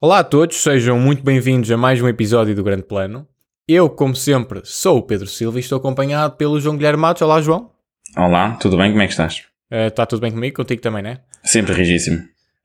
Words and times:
Olá 0.00 0.20
a 0.20 0.24
todos, 0.24 0.62
sejam 0.62 0.98
muito 0.98 1.22
bem-vindos 1.22 1.70
a 1.70 1.76
mais 1.76 2.00
um 2.00 2.08
episódio 2.08 2.54
do 2.54 2.62
Grande 2.62 2.84
Plano. 2.84 3.26
Eu, 3.66 3.90
como 3.90 4.16
sempre, 4.16 4.62
sou 4.64 4.98
o 4.98 5.02
Pedro 5.02 5.26
Silva 5.26 5.58
e 5.58 5.60
estou 5.60 5.76
acompanhado 5.76 6.36
pelo 6.36 6.60
João 6.60 6.76
Guilherme 6.76 7.02
Matos. 7.02 7.20
Olá, 7.20 7.40
João. 7.42 7.70
Olá, 8.16 8.56
tudo 8.60 8.76
bem? 8.78 8.90
Como 8.90 9.02
é 9.02 9.06
que 9.06 9.12
estás? 9.12 9.42
Está 9.70 10.06
tudo 10.06 10.20
bem 10.20 10.32
comigo? 10.32 10.56
Contigo 10.56 10.80
também, 10.80 11.02
né? 11.02 11.18
Sempre 11.44 11.74
rigíssimo. 11.74 12.22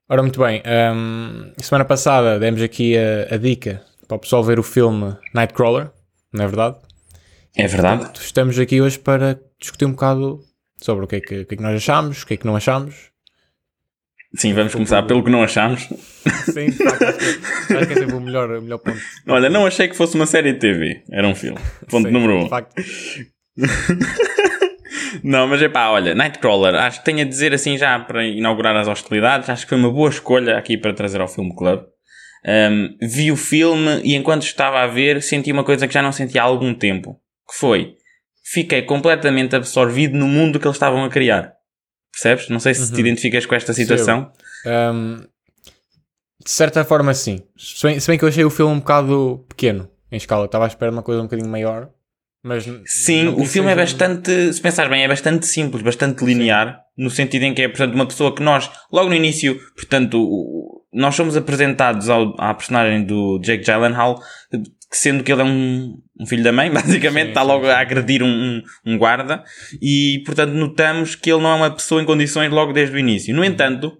Ora, 0.07 0.21
muito 0.21 0.39
bem. 0.39 0.61
Um, 0.95 1.51
semana 1.57 1.83
passada 1.83 2.39
demos 2.39 2.61
aqui 2.61 2.95
a, 2.97 3.35
a, 3.35 3.37
dica 3.37 3.81
para 4.07 4.15
o 4.15 4.19
pessoal 4.19 4.43
ver 4.43 4.59
o 4.59 4.63
filme 4.63 5.15
Nightcrawler, 5.33 5.91
não 6.31 6.45
é 6.45 6.47
verdade? 6.47 6.77
É 7.55 7.67
verdade. 7.67 7.97
Portanto, 7.97 8.21
estamos 8.21 8.57
aqui 8.59 8.81
hoje 8.81 8.97
para 8.99 9.39
discutir 9.59 9.86
um 9.86 9.91
bocado 9.91 10.39
sobre 10.82 11.05
o 11.05 11.07
que 11.07 11.15
é 11.18 11.21
que, 11.21 11.46
que, 11.46 11.54
é 11.54 11.57
que 11.57 11.64
nós 11.64 11.75
achamos, 11.75 12.23
o 12.23 12.28
que 12.28 12.33
é 12.33 12.37
que 12.37 12.45
não 12.45 12.55
achamos. 12.55 13.11
Sim, 14.36 14.54
vamos 14.54 14.73
começar 14.73 15.04
pelo 15.04 15.23
que 15.23 15.29
não 15.29 15.43
achamos. 15.43 15.81
Sim, 15.83 16.65
acho 16.65 16.78
que, 17.68 17.75
acho 17.75 17.87
que 17.87 17.93
é 17.93 17.95
sempre 17.95 18.15
o 18.15 18.19
melhor, 18.19 18.50
o 18.50 18.61
melhor 18.61 18.79
ponto. 18.79 18.97
Olha, 19.28 19.50
não 19.50 19.65
achei 19.65 19.87
que 19.87 19.95
fosse 19.95 20.15
uma 20.15 20.25
série 20.25 20.54
de 20.54 20.59
TV, 20.59 21.04
era 21.11 21.28
um 21.28 21.36
filme. 21.36 21.59
Ponto 21.87 22.07
Sim, 22.07 22.14
número 22.14 22.39
de 22.39 22.45
um. 22.45 22.50
facto. 22.50 22.73
Não, 25.23 25.47
mas 25.47 25.61
é 25.61 25.70
pá, 25.70 25.89
olha, 25.89 26.15
Nightcrawler, 26.15 26.73
acho 26.73 27.00
que 27.00 27.06
tenho 27.06 27.21
a 27.21 27.23
dizer 27.23 27.54
assim 27.54 27.78
já 27.78 28.00
para 28.00 28.25
inaugurar 28.25 28.75
as 28.75 28.87
hostilidades, 28.87 29.47
acho 29.47 29.64
que 29.64 29.70
foi 29.70 29.78
uma 29.78 29.92
boa 29.92 30.09
escolha 30.09 30.57
aqui 30.57 30.75
para 30.75 30.93
trazer 30.93 31.21
ao 31.21 31.28
Filme 31.28 31.56
Club. 31.56 31.83
Um, 32.45 32.97
vi 33.00 33.31
o 33.31 33.38
filme 33.38 34.02
e 34.03 34.16
enquanto 34.16 34.42
estava 34.44 34.81
a 34.81 34.88
ver 34.88 35.22
senti 35.22 35.52
uma 35.52 35.64
coisa 35.64 35.88
que 35.88 35.94
já 35.94 36.02
não 36.02 36.11
senti 36.11 36.39
há 36.39 36.44
algum 36.44 36.73
tempo, 36.73 37.17
que 37.50 37.58
foi, 37.58 37.95
fiquei 38.44 38.81
completamente 38.81 39.56
absorvido 39.56 40.17
no 40.17 40.28
mundo 40.28 40.59
que 40.59 40.67
eles 40.67 40.75
estavam 40.75 41.03
a 41.03 41.09
criar. 41.09 41.53
Percebes? 42.12 42.50
Não 42.50 42.59
sei 42.59 42.73
se 42.76 42.94
te 42.94 43.00
identificas 43.00 43.45
com 43.45 43.56
esta 43.56 43.73
situação. 43.73 44.31
Um, 44.66 45.26
de 46.44 46.52
certa 46.52 46.84
forma, 46.84 47.14
sim. 47.14 47.40
Se 47.58 47.88
bem, 47.88 48.00
se 48.00 48.08
bem 48.08 48.20
que 48.20 48.26
eu 48.26 48.30
achei 48.30 48.44
o 48.44 48.50
filme 48.50 48.73
um 48.73 48.80
bocado 48.80 49.45
pequeno 49.50 49.90
em 50.12 50.17
escala, 50.17 50.45
estava 50.45 50.66
à 50.66 50.67
espera 50.67 50.92
de 50.92 50.98
uma 50.98 51.04
coisa 51.04 51.22
um 51.22 51.26
bocadinho 51.26 51.50
maior. 51.50 51.90
Mas 52.44 52.66
Sim, 52.86 53.30
o 53.30 53.45
filme 53.45 53.72
é 53.72 53.76
bastante, 53.76 54.52
se 54.52 54.62
pensares 54.62 54.92
bem, 54.92 55.02
é 55.02 55.08
bastante 55.08 55.48
simples, 55.48 55.82
bastante 55.82 56.26
linear, 56.26 56.82
no 56.98 57.10
sentido 57.10 57.44
em 57.44 57.54
que 57.54 57.62
é, 57.62 57.70
portanto, 57.70 57.95
uma 57.95 58.06
pessoa 58.06 58.36
que 58.36 58.44
nós, 58.44 58.70
logo 58.92 59.08
no 59.08 59.16
início, 59.16 59.58
portanto, 59.73 60.84
nós 60.92 61.16
somos 61.16 61.38
apresentados 61.38 62.10
ao, 62.10 62.36
à 62.38 62.54
personagem 62.54 63.06
do 63.06 63.39
Jake 63.39 63.64
Gyllenhaal, 63.64 64.22
sendo 64.97 65.23
que 65.23 65.31
ele 65.31 65.41
é 65.41 65.45
um, 65.45 65.97
um 66.19 66.25
filho 66.25 66.44
da 66.44 66.52
mãe, 66.52 66.69
basicamente, 66.73 67.23
Sim, 67.25 67.30
está 67.30 67.41
logo 67.44 67.66
sim. 67.66 67.72
a 67.72 67.80
agredir 67.80 68.22
um, 68.23 68.27
um, 68.27 68.63
um 68.86 68.97
guarda, 68.97 69.44
e, 69.81 70.22
portanto, 70.25 70.52
notamos 70.53 71.16
que 71.16 71.31
ele 71.31 71.41
não 71.41 71.52
é 71.52 71.55
uma 71.55 71.72
pessoa 71.72 72.02
em 72.02 72.05
condições 72.05 72.52
logo 72.52 72.73
desde 72.73 72.95
o 72.95 72.99
início. 72.99 73.36
No 73.36 73.44
entanto, 73.44 73.97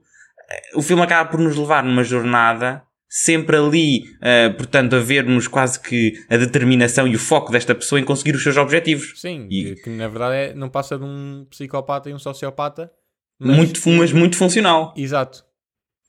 o 0.76 0.82
filme 0.82 1.02
acaba 1.04 1.30
por 1.30 1.40
nos 1.40 1.56
levar 1.58 1.84
numa 1.84 2.04
jornada 2.04 2.84
sempre 3.08 3.56
ali, 3.58 4.04
eh, 4.24 4.50
portanto, 4.50 4.96
a 4.96 5.00
vermos 5.00 5.48
quase 5.48 5.80
que 5.80 6.14
a 6.30 6.36
determinação 6.38 7.08
e 7.08 7.16
o 7.16 7.20
foco 7.20 7.52
desta 7.52 7.76
pessoa 7.76 8.00
em 8.02 8.04
conseguir 8.04 8.36
os 8.36 8.42
seus 8.42 8.58
objetivos. 8.58 9.14
Sim, 9.22 9.48
E- 9.52 9.76
que, 9.76 9.84
que 9.84 9.90
na 9.92 10.08
verdade 10.08 10.36
é- 10.36 10.54
não 10.56 10.68
passa 10.68 10.98
de 10.98 11.04
um 11.04 11.46
psicopata 11.50 12.10
e 12.10 12.14
um 12.14 12.18
sociopata. 12.18 12.92
Mas, 13.40 13.56
muito, 13.58 13.90
mas 13.90 14.12
muito 14.12 14.36
funcional. 14.36 14.94
Exato. 14.98 15.44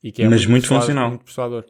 E 0.02 0.12
que 0.12 0.22
é 0.22 0.28
Mas 0.28 0.46
muito 0.46 0.62
persuas- 0.62 0.80
funcional. 0.84 1.08
Muito 1.10 1.24
persuador. 1.24 1.64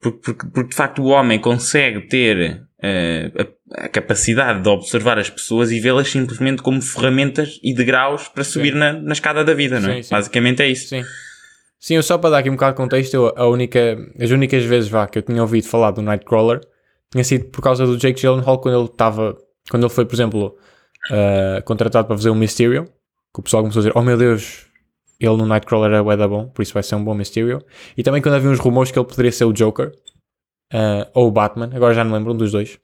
Porque, 0.00 0.18
porque, 0.18 0.46
porque, 0.46 0.70
de 0.70 0.76
facto 0.76 1.02
o 1.02 1.06
homem 1.06 1.38
consegue 1.40 2.02
ter 2.02 2.62
eh, 2.82 3.32
a, 3.72 3.84
a 3.84 3.88
capacidade 3.88 4.62
de 4.62 4.68
observar 4.68 5.18
as 5.18 5.30
pessoas 5.30 5.70
e 5.70 5.80
vê-las 5.80 6.10
simplesmente 6.10 6.62
como 6.62 6.80
ferramentas 6.82 7.58
e 7.62 7.74
degraus 7.74 8.28
para 8.28 8.44
subir 8.44 8.74
na, 8.74 8.92
na 8.92 9.12
escada 9.12 9.44
da 9.44 9.54
vida, 9.54 9.80
não 9.80 9.90
é? 9.90 9.96
Sim, 9.96 10.02
sim. 10.02 10.14
Basicamente 10.14 10.62
é 10.62 10.68
isso. 10.68 10.88
Sim. 10.88 11.04
Sim, 11.78 11.94
eu 11.94 12.02
só 12.02 12.18
para 12.18 12.30
dar 12.30 12.38
aqui 12.38 12.50
um 12.50 12.54
bocado 12.54 12.72
de 12.72 12.76
contexto, 12.78 13.14
eu, 13.14 13.32
a 13.36 13.46
única, 13.46 13.96
as 14.20 14.30
únicas 14.30 14.64
vezes 14.64 14.88
vá, 14.88 15.06
que 15.06 15.18
eu 15.18 15.22
tinha 15.22 15.40
ouvido 15.42 15.66
falar 15.66 15.90
do 15.90 16.02
Nightcrawler 16.02 16.60
tinha 17.10 17.24
sido 17.24 17.46
por 17.46 17.62
causa 17.62 17.86
do 17.86 17.96
Jake 17.96 18.20
Gyllenhaal 18.20 18.58
quando 18.58 18.76
ele 18.76 18.86
estava, 18.86 19.36
quando 19.70 19.84
ele 19.84 19.92
foi, 19.92 20.04
por 20.04 20.14
exemplo, 20.14 20.56
uh, 21.10 21.62
contratado 21.64 22.06
para 22.06 22.16
fazer 22.16 22.30
um 22.30 22.34
Mysterio, 22.34 22.84
que 23.32 23.40
o 23.40 23.42
pessoal 23.42 23.62
começou 23.62 23.80
a 23.80 23.82
dizer, 23.84 23.92
oh 23.94 24.02
meu 24.02 24.16
Deus, 24.16 24.65
ele 25.18 25.36
no 25.36 25.46
Nightcrawler 25.46 25.92
é 25.92 26.02
bué 26.02 26.16
da 26.16 26.28
bom, 26.28 26.48
por 26.48 26.62
isso 26.62 26.74
vai 26.74 26.82
ser 26.82 26.94
um 26.94 27.04
bom 27.04 27.14
Mysterio. 27.14 27.64
E 27.96 28.02
também 28.02 28.20
quando 28.20 28.34
havia 28.34 28.50
uns 28.50 28.58
rumores 28.58 28.90
que 28.90 28.98
ele 28.98 29.06
poderia 29.06 29.32
ser 29.32 29.44
o 29.44 29.52
Joker, 29.52 29.92
uh, 30.72 31.10
ou 31.14 31.28
o 31.28 31.30
Batman, 31.30 31.70
agora 31.74 31.94
já 31.94 32.04
não 32.04 32.12
lembro, 32.12 32.32
um 32.32 32.36
dos 32.36 32.52
dois. 32.52 32.78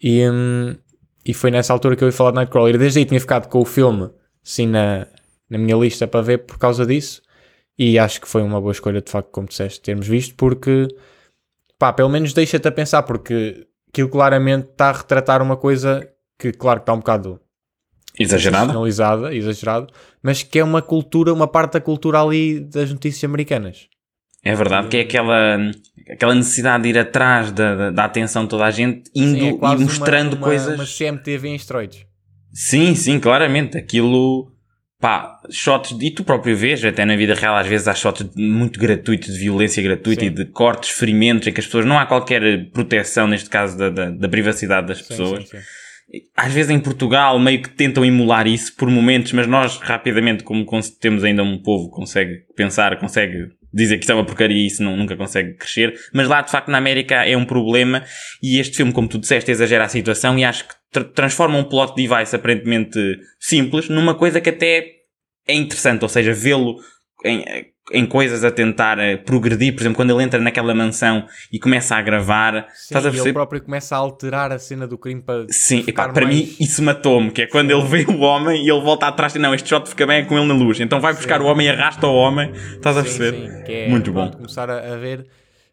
E, 0.00 0.28
hum, 0.28 0.76
e 1.24 1.34
foi 1.34 1.50
nessa 1.50 1.72
altura 1.72 1.96
que 1.96 2.04
eu 2.04 2.08
ia 2.08 2.12
falar 2.12 2.30
de 2.30 2.36
Nightcrawler. 2.36 2.78
Desde 2.78 3.00
aí 3.00 3.04
tinha 3.04 3.20
ficado 3.20 3.48
com 3.48 3.60
o 3.60 3.64
filme, 3.64 4.10
assim, 4.44 4.66
na, 4.66 5.06
na 5.50 5.58
minha 5.58 5.76
lista 5.76 6.06
para 6.06 6.22
ver 6.22 6.38
por 6.38 6.58
causa 6.58 6.86
disso. 6.86 7.22
E 7.78 7.98
acho 7.98 8.20
que 8.20 8.28
foi 8.28 8.42
uma 8.42 8.60
boa 8.60 8.72
escolha, 8.72 9.00
de 9.00 9.10
facto, 9.10 9.30
como 9.30 9.46
disseste, 9.46 9.80
termos 9.80 10.06
visto, 10.08 10.34
porque, 10.34 10.88
pá, 11.78 11.92
pelo 11.92 12.08
menos 12.08 12.32
deixa-te 12.32 12.66
a 12.66 12.72
pensar, 12.72 13.04
porque 13.04 13.68
aquilo 13.88 14.08
claramente 14.08 14.70
está 14.70 14.90
a 14.90 14.92
retratar 14.92 15.40
uma 15.42 15.56
coisa 15.56 16.08
que, 16.38 16.52
claro, 16.52 16.80
está 16.80 16.92
um 16.92 16.98
bocado 16.98 17.40
Exagerado? 18.18 18.66
personalizada, 18.66 19.34
exagerado, 19.34 19.86
mas 20.22 20.42
que 20.42 20.58
é 20.58 20.64
uma 20.64 20.82
cultura, 20.82 21.32
uma 21.32 21.46
parte 21.46 21.74
da 21.74 21.80
cultura 21.80 22.20
ali 22.20 22.60
das 22.60 22.90
notícias 22.90 23.22
americanas. 23.24 23.88
É 24.44 24.54
verdade 24.54 24.88
que 24.88 24.96
é 24.96 25.00
aquela, 25.00 25.58
aquela 26.10 26.34
necessidade 26.34 26.84
de 26.84 26.90
ir 26.90 26.98
atrás 26.98 27.50
da, 27.52 27.74
da, 27.74 27.90
da 27.90 28.04
atenção 28.04 28.44
de 28.44 28.50
toda 28.50 28.64
a 28.64 28.70
gente, 28.70 29.10
indo 29.14 29.38
Sim, 29.38 29.46
é 29.48 29.74
e 29.74 29.76
mostrando 29.78 30.34
uma, 30.34 30.38
uma, 30.38 30.46
coisas. 30.46 30.74
Uma 30.74 30.86
CMTV 30.86 31.48
em 31.48 31.54
esteroides. 31.56 32.06
Sim, 32.52 32.94
sim, 32.94 33.18
claramente. 33.20 33.76
Aquilo, 33.76 34.50
pá, 35.00 35.40
shots, 35.50 35.96
e 36.00 36.10
tu 36.10 36.24
próprio 36.24 36.56
vês, 36.56 36.84
até 36.84 37.04
na 37.04 37.16
vida 37.16 37.34
real, 37.34 37.56
às 37.56 37.66
vezes 37.66 37.88
há 37.88 37.94
shots 37.94 38.26
muito 38.36 38.78
gratuitos, 38.78 39.34
de 39.34 39.38
violência 39.38 39.82
gratuita 39.82 40.22
Sim. 40.22 40.28
e 40.28 40.30
de 40.30 40.44
cortes, 40.46 40.90
ferimentos, 40.90 41.46
em 41.48 41.52
que 41.52 41.60
as 41.60 41.66
pessoas, 41.66 41.84
não 41.84 41.98
há 41.98 42.06
qualquer 42.06 42.70
proteção, 42.70 43.26
neste 43.26 43.50
caso, 43.50 43.76
da, 43.76 43.90
da, 43.90 44.10
da 44.10 44.28
privacidade 44.28 44.86
das 44.86 44.98
Sim, 44.98 45.08
pessoas. 45.08 45.48
sim, 45.48 45.58
sim. 45.58 45.64
Às 46.36 46.52
vezes 46.52 46.70
em 46.70 46.80
Portugal 46.80 47.38
meio 47.38 47.62
que 47.62 47.68
tentam 47.68 48.04
emular 48.04 48.46
isso 48.46 48.74
por 48.76 48.90
momentos, 48.90 49.32
mas 49.32 49.46
nós 49.46 49.76
rapidamente, 49.78 50.42
como 50.42 50.64
temos 51.00 51.22
ainda 51.22 51.42
um 51.42 51.58
povo 51.58 51.90
que 51.90 51.96
consegue 51.96 52.44
pensar, 52.56 52.98
consegue 52.98 53.48
dizer 53.72 53.96
que 53.96 54.04
isto 54.04 54.12
é 54.12 54.14
uma 54.14 54.24
porcaria 54.24 54.56
e 54.56 54.66
isso 54.66 54.82
não, 54.82 54.96
nunca 54.96 55.14
consegue 55.16 55.54
crescer. 55.54 55.94
Mas 56.14 56.26
lá, 56.26 56.40
de 56.40 56.50
facto, 56.50 56.70
na 56.70 56.78
América 56.78 57.16
é 57.26 57.36
um 57.36 57.44
problema 57.44 58.02
e 58.42 58.58
este 58.58 58.78
filme, 58.78 58.92
como 58.92 59.06
tu 59.08 59.18
disseste, 59.18 59.50
exagera 59.50 59.84
a 59.84 59.88
situação 59.88 60.38
e 60.38 60.44
acho 60.44 60.66
que 60.66 60.74
tra- 60.90 61.04
transforma 61.04 61.58
um 61.58 61.64
plot 61.64 61.94
device 61.94 62.34
aparentemente 62.34 62.98
simples 63.38 63.90
numa 63.90 64.14
coisa 64.14 64.40
que 64.40 64.48
até 64.48 64.86
é 65.46 65.54
interessante, 65.54 66.02
ou 66.02 66.08
seja, 66.08 66.32
vê-lo 66.32 66.76
em, 67.24 67.44
em 67.92 68.06
coisas 68.06 68.44
a 68.44 68.50
tentar 68.50 68.98
eh, 68.98 69.16
progredir, 69.16 69.74
por 69.74 69.80
exemplo, 69.82 69.96
quando 69.96 70.10
ele 70.12 70.22
entra 70.22 70.38
naquela 70.40 70.74
mansão 70.74 71.26
e 71.52 71.58
começa 71.58 71.96
a 71.96 72.02
gravar, 72.02 72.66
Sim, 72.74 72.84
estás 72.94 73.04
a 73.04 73.08
e 73.08 73.10
ele 73.10 73.12
perceber? 73.16 73.32
próprio 73.32 73.62
começa 73.62 73.94
a 73.96 73.98
alterar 73.98 74.52
a 74.52 74.58
cena 74.58 74.86
do 74.86 74.96
crime 74.98 75.22
para 75.22 75.46
Sim, 75.50 75.84
epá, 75.86 76.08
para 76.10 76.24
mais- 76.26 76.36
mim 76.36 76.56
isso 76.60 76.82
matou-me, 76.82 77.30
que 77.30 77.42
é 77.42 77.46
quando 77.46 77.70
ele 77.70 77.84
vê 77.84 78.04
o 78.10 78.20
homem 78.20 78.64
e 78.64 78.70
ele 78.70 78.80
volta 78.82 79.06
atrás 79.06 79.34
e 79.34 79.38
não, 79.38 79.54
este 79.54 79.68
shot 79.68 79.88
fica 79.88 80.06
bem 80.06 80.18
é 80.18 80.24
com 80.24 80.36
ele 80.38 80.46
na 80.46 80.54
luz. 80.54 80.78
Então 80.80 81.00
vai 81.00 81.12
buscar 81.14 81.40
Sim. 81.40 81.46
o 81.46 81.48
homem 81.50 81.66
e 81.66 81.70
arrasta 81.70 82.06
o 82.06 82.14
homem, 82.14 82.52
estás 82.52 82.96
a 82.96 83.02
Sim, 83.04 83.18
perceber? 83.18 83.36
sim, 83.58 83.64
que 83.64 83.72
é, 83.72 83.88
Muito 83.88 84.12
bom. 84.12 84.30
começar 84.30 84.68
a, 84.70 84.94
a 84.94 84.96
ver 84.96 85.26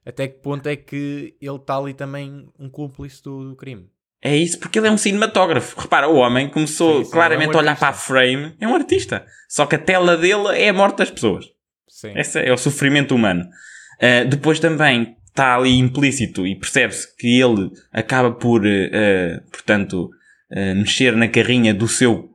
até 0.06 0.28
que 0.28 0.40
ponto 0.40 0.68
é 0.68 0.76
que 0.76 1.36
ele 1.42 1.56
está 1.56 1.78
ali 1.78 1.94
também 1.94 2.48
um 2.60 2.70
cúmplice 2.70 3.22
do, 3.24 3.50
do 3.50 3.56
crime. 3.56 3.88
É 4.26 4.36
isso, 4.36 4.58
porque 4.58 4.80
ele 4.80 4.88
é 4.88 4.92
um 4.92 4.98
cinematógrafo. 4.98 5.80
Repara, 5.80 6.10
o 6.10 6.16
homem 6.16 6.50
começou 6.50 6.98
Sim, 6.98 7.06
sim, 7.06 7.12
claramente 7.12 7.52
é 7.52 7.54
um 7.54 7.60
a 7.60 7.62
olhar 7.62 7.78
para 7.78 7.90
a 7.90 7.94
frame, 7.94 8.56
é 8.60 8.68
um 8.68 8.74
artista. 8.74 9.24
Só 9.48 9.68
que 9.68 9.76
a 9.76 9.78
tela 9.78 10.18
dele 10.18 10.48
é 10.58 10.70
a 10.70 10.74
morte 10.74 10.98
das 10.98 11.12
pessoas. 11.12 11.46
Sim. 11.88 12.12
Esse 12.18 12.40
é 12.40 12.52
o 12.52 12.58
sofrimento 12.58 13.14
humano. 13.14 13.46
Uh, 14.02 14.28
depois 14.28 14.60
também 14.60 15.16
está 15.28 15.56
ali 15.56 15.78
implícito 15.78 16.48
e 16.48 16.56
percebe-se 16.56 17.16
que 17.16 17.40
ele 17.40 17.70
acaba 17.94 18.32
por, 18.32 18.66
uh, 18.66 19.52
portanto, 19.52 20.10
uh, 20.52 20.76
mexer 20.76 21.16
na 21.16 21.28
carrinha 21.28 21.72
do 21.72 21.88
seu 21.88 22.32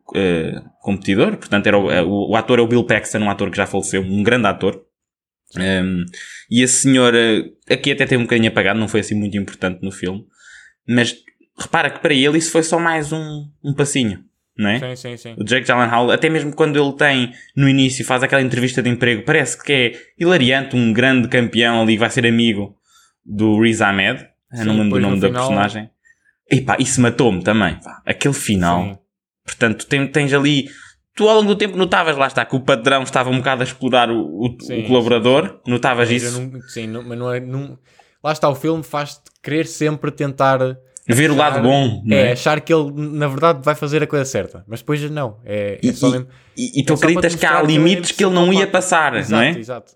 competidor. 0.80 1.38
Portanto, 1.38 1.66
era 1.66 1.76
o, 1.76 1.88
o, 1.88 2.30
o 2.30 2.36
ator 2.36 2.60
é 2.60 2.62
o 2.62 2.68
Bill 2.68 2.84
Paxton, 2.84 3.18
um 3.18 3.30
ator 3.30 3.50
que 3.50 3.56
já 3.56 3.66
faleceu, 3.66 4.00
um 4.00 4.22
grande 4.22 4.46
ator. 4.46 4.80
Um, 5.56 6.04
e 6.48 6.62
esse 6.62 6.82
senhor, 6.82 7.14
uh, 7.14 7.72
aqui 7.72 7.90
até 7.90 8.06
tem 8.06 8.16
um 8.16 8.22
bocadinho 8.22 8.48
apagado, 8.48 8.78
não 8.78 8.86
foi 8.86 9.00
assim 9.00 9.16
muito 9.16 9.36
importante 9.36 9.82
no 9.82 9.90
filme. 9.90 10.24
Mas 10.86 11.16
repara 11.60 11.90
que 11.90 12.00
para 12.00 12.14
ele 12.14 12.38
isso 12.38 12.50
foi 12.50 12.62
só 12.62 12.78
mais 12.78 13.12
um, 13.12 13.46
um 13.62 13.74
passinho, 13.74 14.24
não 14.56 14.68
é? 14.70 14.78
Sim, 14.78 14.96
sim, 14.96 15.16
sim. 15.16 15.34
O 15.38 15.44
Jake 15.44 15.66
Gyllenhaal, 15.66 16.10
até 16.10 16.28
mesmo 16.28 16.54
quando 16.54 16.78
ele 16.82 16.92
tem 16.96 17.32
no 17.56 17.68
início, 17.68 18.04
faz 18.04 18.22
aquela 18.22 18.42
entrevista 18.42 18.82
de 18.82 18.88
emprego, 18.88 19.22
parece 19.24 19.62
que 19.62 19.72
é 19.72 19.92
hilariante, 20.18 20.76
um 20.76 20.92
grande 20.92 21.28
campeão 21.28 21.82
ali 21.82 21.94
que 21.94 21.98
vai 22.00 22.10
ser 22.10 22.26
amigo 22.26 22.74
do 23.24 23.60
Riz 23.60 23.80
Ahmed. 23.80 24.26
Sim, 24.52 24.64
não 24.64 24.74
me 24.74 24.80
lembro 24.82 24.84
depois 24.84 25.02
do 25.02 25.06
nome 25.08 25.14
no 25.16 25.20
da 25.20 25.28
final- 25.28 25.48
personagem. 25.48 25.90
E 26.50 26.60
pá, 26.60 26.76
isso 26.80 27.00
matou-me 27.00 27.42
também. 27.44 27.76
pá. 27.76 28.02
Aquele 28.04 28.34
final. 28.34 28.82
Sim. 28.84 28.98
Portanto, 29.44 29.86
tem- 29.86 30.06
tens 30.08 30.32
ali. 30.32 30.68
Tu 31.14 31.28
ao 31.28 31.36
longo 31.36 31.48
do 31.48 31.56
tempo 31.56 31.76
notavas, 31.76 32.16
lá 32.16 32.26
está, 32.26 32.44
que 32.44 32.56
o 32.56 32.60
padrão 32.60 33.02
estava 33.02 33.30
um 33.30 33.36
bocado 33.38 33.62
a 33.62 33.64
explorar 33.64 34.10
o, 34.10 34.16
o- 34.20 34.56
o 34.56 34.64
Sim, 34.64 34.82
colaborador. 34.84 35.60
Notavas 35.66 36.10
Mas 36.10 36.22
isso? 36.22 36.40
não- 36.40 36.60
sim, 36.62 36.86
não- 36.86 37.02
mas 37.04 37.18
não 37.18 37.32
é. 37.32 37.38
Não, 37.40 37.78
lá 38.24 38.32
está, 38.32 38.48
o 38.48 38.54
filme 38.56 38.82
faz-te 38.82 39.22
querer 39.42 39.66
sempre 39.66 40.10
tentar 40.10 40.58
Ver 41.06 41.30
o 41.30 41.36
lado 41.36 41.60
bom, 41.62 42.04
É, 42.10 42.28
é? 42.28 42.32
achar 42.32 42.60
que 42.60 42.72
ele, 42.72 42.92
na 42.92 43.26
verdade, 43.26 43.60
vai 43.64 43.74
fazer 43.74 44.02
a 44.02 44.06
coisa 44.06 44.24
certa. 44.24 44.64
Mas 44.68 44.80
depois 44.80 45.00
não. 45.10 45.40
É, 45.44 45.74
é 45.74 45.78
E, 45.82 45.92
só 45.92 46.10
mesmo. 46.10 46.28
e- 46.56 46.80
e 46.80 46.84
tu 46.84 46.92
é 46.92 46.96
te 46.96 46.98
acreditas 47.04 47.34
que 47.34 47.46
há 47.46 47.60
é 47.60 47.64
limites 47.66 48.12
que 48.12 48.24
ele 48.24 48.34
não 48.34 48.52
ia 48.52 48.66
passar, 48.66 49.16
Exato, 49.16 49.32
não 49.32 49.40
é? 49.40 49.58
exato. 49.58 49.92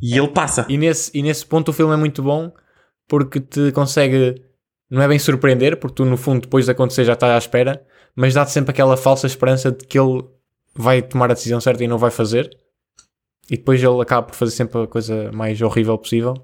E 0.00 0.16
ele 0.16 0.28
passa. 0.28 0.66
E 0.68 0.76
nesse, 0.76 1.10
e 1.16 1.22
nesse 1.22 1.44
ponto 1.46 1.70
o 1.70 1.72
filme 1.72 1.92
é 1.94 1.96
muito 1.96 2.22
bom 2.22 2.52
porque 3.08 3.40
te 3.40 3.72
consegue, 3.72 4.42
não 4.90 5.02
é 5.02 5.08
bem 5.08 5.18
surpreender, 5.18 5.76
porque 5.76 5.94
tu 5.96 6.04
no 6.04 6.16
fundo 6.16 6.42
depois 6.42 6.66
de 6.66 6.70
acontecer 6.70 7.04
já 7.04 7.14
estás 7.14 7.32
à 7.32 7.38
espera, 7.38 7.84
mas 8.14 8.34
dá-te 8.34 8.50
sempre 8.52 8.70
aquela 8.70 8.96
falsa 8.96 9.26
esperança 9.26 9.72
de 9.72 9.84
que 9.86 9.98
ele 9.98 10.22
vai 10.74 11.00
tomar 11.02 11.30
a 11.30 11.34
decisão 11.34 11.60
certa 11.60 11.82
e 11.82 11.88
não 11.88 11.98
vai 11.98 12.10
fazer. 12.10 12.50
E 13.50 13.56
depois 13.56 13.82
ele 13.82 14.00
acaba 14.00 14.26
por 14.26 14.34
fazer 14.34 14.52
sempre 14.52 14.82
a 14.82 14.86
coisa 14.86 15.30
mais 15.32 15.60
horrível 15.60 15.98
possível. 15.98 16.34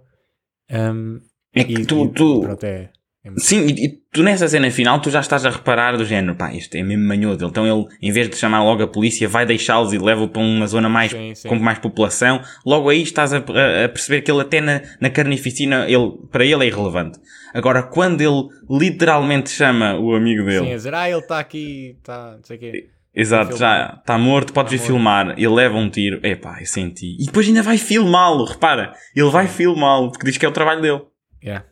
Um, 0.71 1.21
É 1.55 1.65
que 1.65 1.73
e, 1.75 1.87
tu, 1.87 2.05
e 2.05 2.09
tu- 2.11 2.41
pronto, 2.43 2.65
é, 2.65 2.91
é 3.25 3.29
muito- 3.29 3.43
Sim, 3.43 3.67
e, 3.67 3.87
e 3.87 3.99
tu 4.13 4.23
nessa 4.23 4.49
cena 4.49 4.71
final 4.71 5.01
tu 5.01 5.11
já 5.11 5.21
estás 5.21 5.45
a 5.45 5.51
reparar 5.51 5.97
do 5.97 6.05
género, 6.05 6.35
pá, 6.35 6.53
isto 6.55 6.75
é 6.77 6.83
mesmo 6.83 7.05
manhoso. 7.07 7.45
Então 7.47 7.67
ele, 7.67 7.87
em 8.01 8.11
vez 8.11 8.29
de 8.31 8.37
chamar 8.37 8.63
logo 8.65 8.83
a 8.83 8.87
polícia, 8.89 9.29
vai 9.29 9.45
deixá-los 9.45 9.93
e 9.93 9.99
leva 9.99 10.27
para 10.27 10.41
uma 10.41 10.67
zona 10.67 10.89
mais 10.89 11.11
Sim, 11.13 11.35
sim. 11.35 11.49
com 11.49 11.57
mais 11.57 11.79
população. 11.79 12.41
Logo 12.65 12.89
aí 12.89 13.03
estás 13.03 13.33
a, 13.33 13.39
a- 13.39 13.85
a 13.85 13.89
perceber 13.89 14.23
que 14.23 14.31
ele 14.31 14.41
até 14.41 14.61
na, 14.61 14.81
na 15.01 15.11
carnificina, 15.11 15.85
ele, 15.89 16.13
para 16.33 16.45
ele 16.45 16.65
é 16.65 16.69
irrelevante. 16.69 17.19
Agora, 17.53 17.83
quando 17.83 18.21
ele 18.21 18.49
literalmente 18.71 19.51
chama 19.51 19.99
o 19.99 20.15
amigo 20.15 20.45
dele, 20.45 20.67
Sim, 20.67 20.73
a 20.73 20.77
dizer, 20.77 20.95
ah, 20.95 21.09
ele 21.11 21.19
está 21.19 21.39
aqui, 21.39 21.97
está, 21.99 22.33
não 22.37 22.45
sei 22.45 22.57
o 22.57 22.61
quê. 22.61 22.89
exato, 23.15 23.57
já 23.57 23.97
está 24.01 24.17
morto, 24.17 24.53
podes 24.53 24.71
Tá 24.71 24.77
vir 24.77 24.79
morto. 24.79 24.87
filmar, 24.87 25.31
ele 25.37 25.49
leva 25.49 25.77
um 25.77 25.91
tiro, 25.91 26.21
epá, 26.25 26.59
eu 26.61 26.67
senti. 26.67 27.17
E 27.21 27.27
depois 27.27 27.47
ainda 27.47 27.63
vai 27.63 27.77
filmá-lo, 27.77 28.45
repara, 28.45 28.93
ele 29.15 29.29
vai 29.31 29.47
filmá-lo, 29.47 30.11
porque 30.11 30.25
diz 30.27 30.39
que 30.39 30.47
é 30.47 30.49
o 30.49 30.53
trabalho 30.53 30.81
dele. 30.81 31.01
Yeah. 31.45 31.65